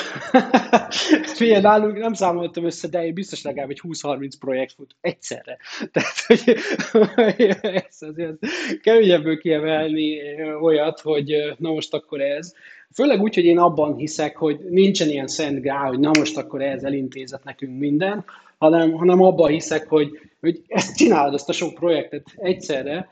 [1.39, 5.59] figyelj, nálunk nem számoltam össze, de biztos legalább egy 20-30 projekt fut egyszerre.
[5.93, 8.35] Tehát, hogy ezt azért
[8.83, 10.19] keményebből kiemelni
[10.61, 12.53] olyat, hogy na most akkor ez.
[12.95, 16.63] Főleg úgy, hogy én abban hiszek, hogy nincsen ilyen szent gál, hogy na most akkor
[16.63, 18.25] ez elintézett nekünk minden,
[18.59, 23.09] hanem, hanem abban hiszek, hogy, hogy ezt csinálod, ezt a sok projektet egyszerre,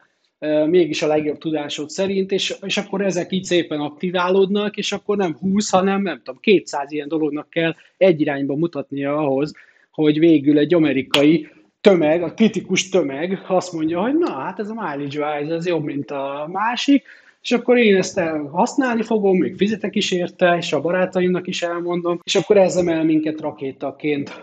[0.67, 5.37] mégis a legjobb tudásod szerint, és, és akkor ezek így szépen aktiválódnak, és akkor nem
[5.41, 9.53] 20, hanem nem tudom, 200 ilyen dolognak kell egy irányba mutatnia ahhoz,
[9.91, 11.49] hogy végül egy amerikai
[11.81, 15.85] tömeg, a kritikus tömeg azt mondja, hogy na, hát ez a mileage wise, ez jobb,
[15.85, 17.05] mint a másik,
[17.43, 18.21] és akkor én ezt
[18.51, 23.05] használni fogom, még fizetek is érte, és a barátaimnak is elmondom, és akkor ez emel
[23.05, 24.43] minket rakétaként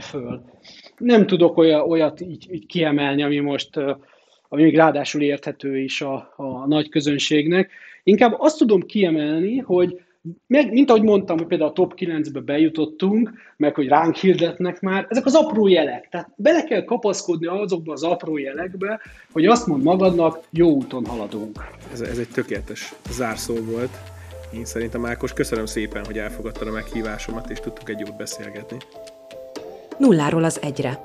[0.00, 0.42] föl.
[0.98, 3.80] Nem tudok olyat, így, így kiemelni, ami most
[4.48, 7.70] ami még ráadásul érthető is a, a nagy közönségnek.
[8.02, 10.00] Inkább azt tudom kiemelni, hogy
[10.46, 15.06] meg, mint ahogy mondtam, hogy például a top 9-be bejutottunk, meg hogy ránk hirdetnek már,
[15.08, 16.08] ezek az apró jelek.
[16.08, 19.00] Tehát bele kell kapaszkodni azokba az apró jelekbe,
[19.32, 21.64] hogy azt mond magadnak, jó úton haladunk.
[21.92, 23.90] Ez, ez egy tökéletes zárszó volt.
[24.54, 28.76] Én szerintem Ákos, köszönöm szépen, hogy elfogadtad a meghívásomat, és tudtuk egy jót beszélgetni.
[29.98, 31.00] Nulláról az egyre.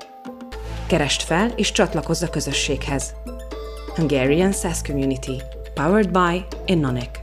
[0.92, 3.14] Kerest fel és csatlakozz a közösséghez.
[3.94, 5.42] Hungarian SaaS Community,
[5.74, 7.21] powered by Innonic.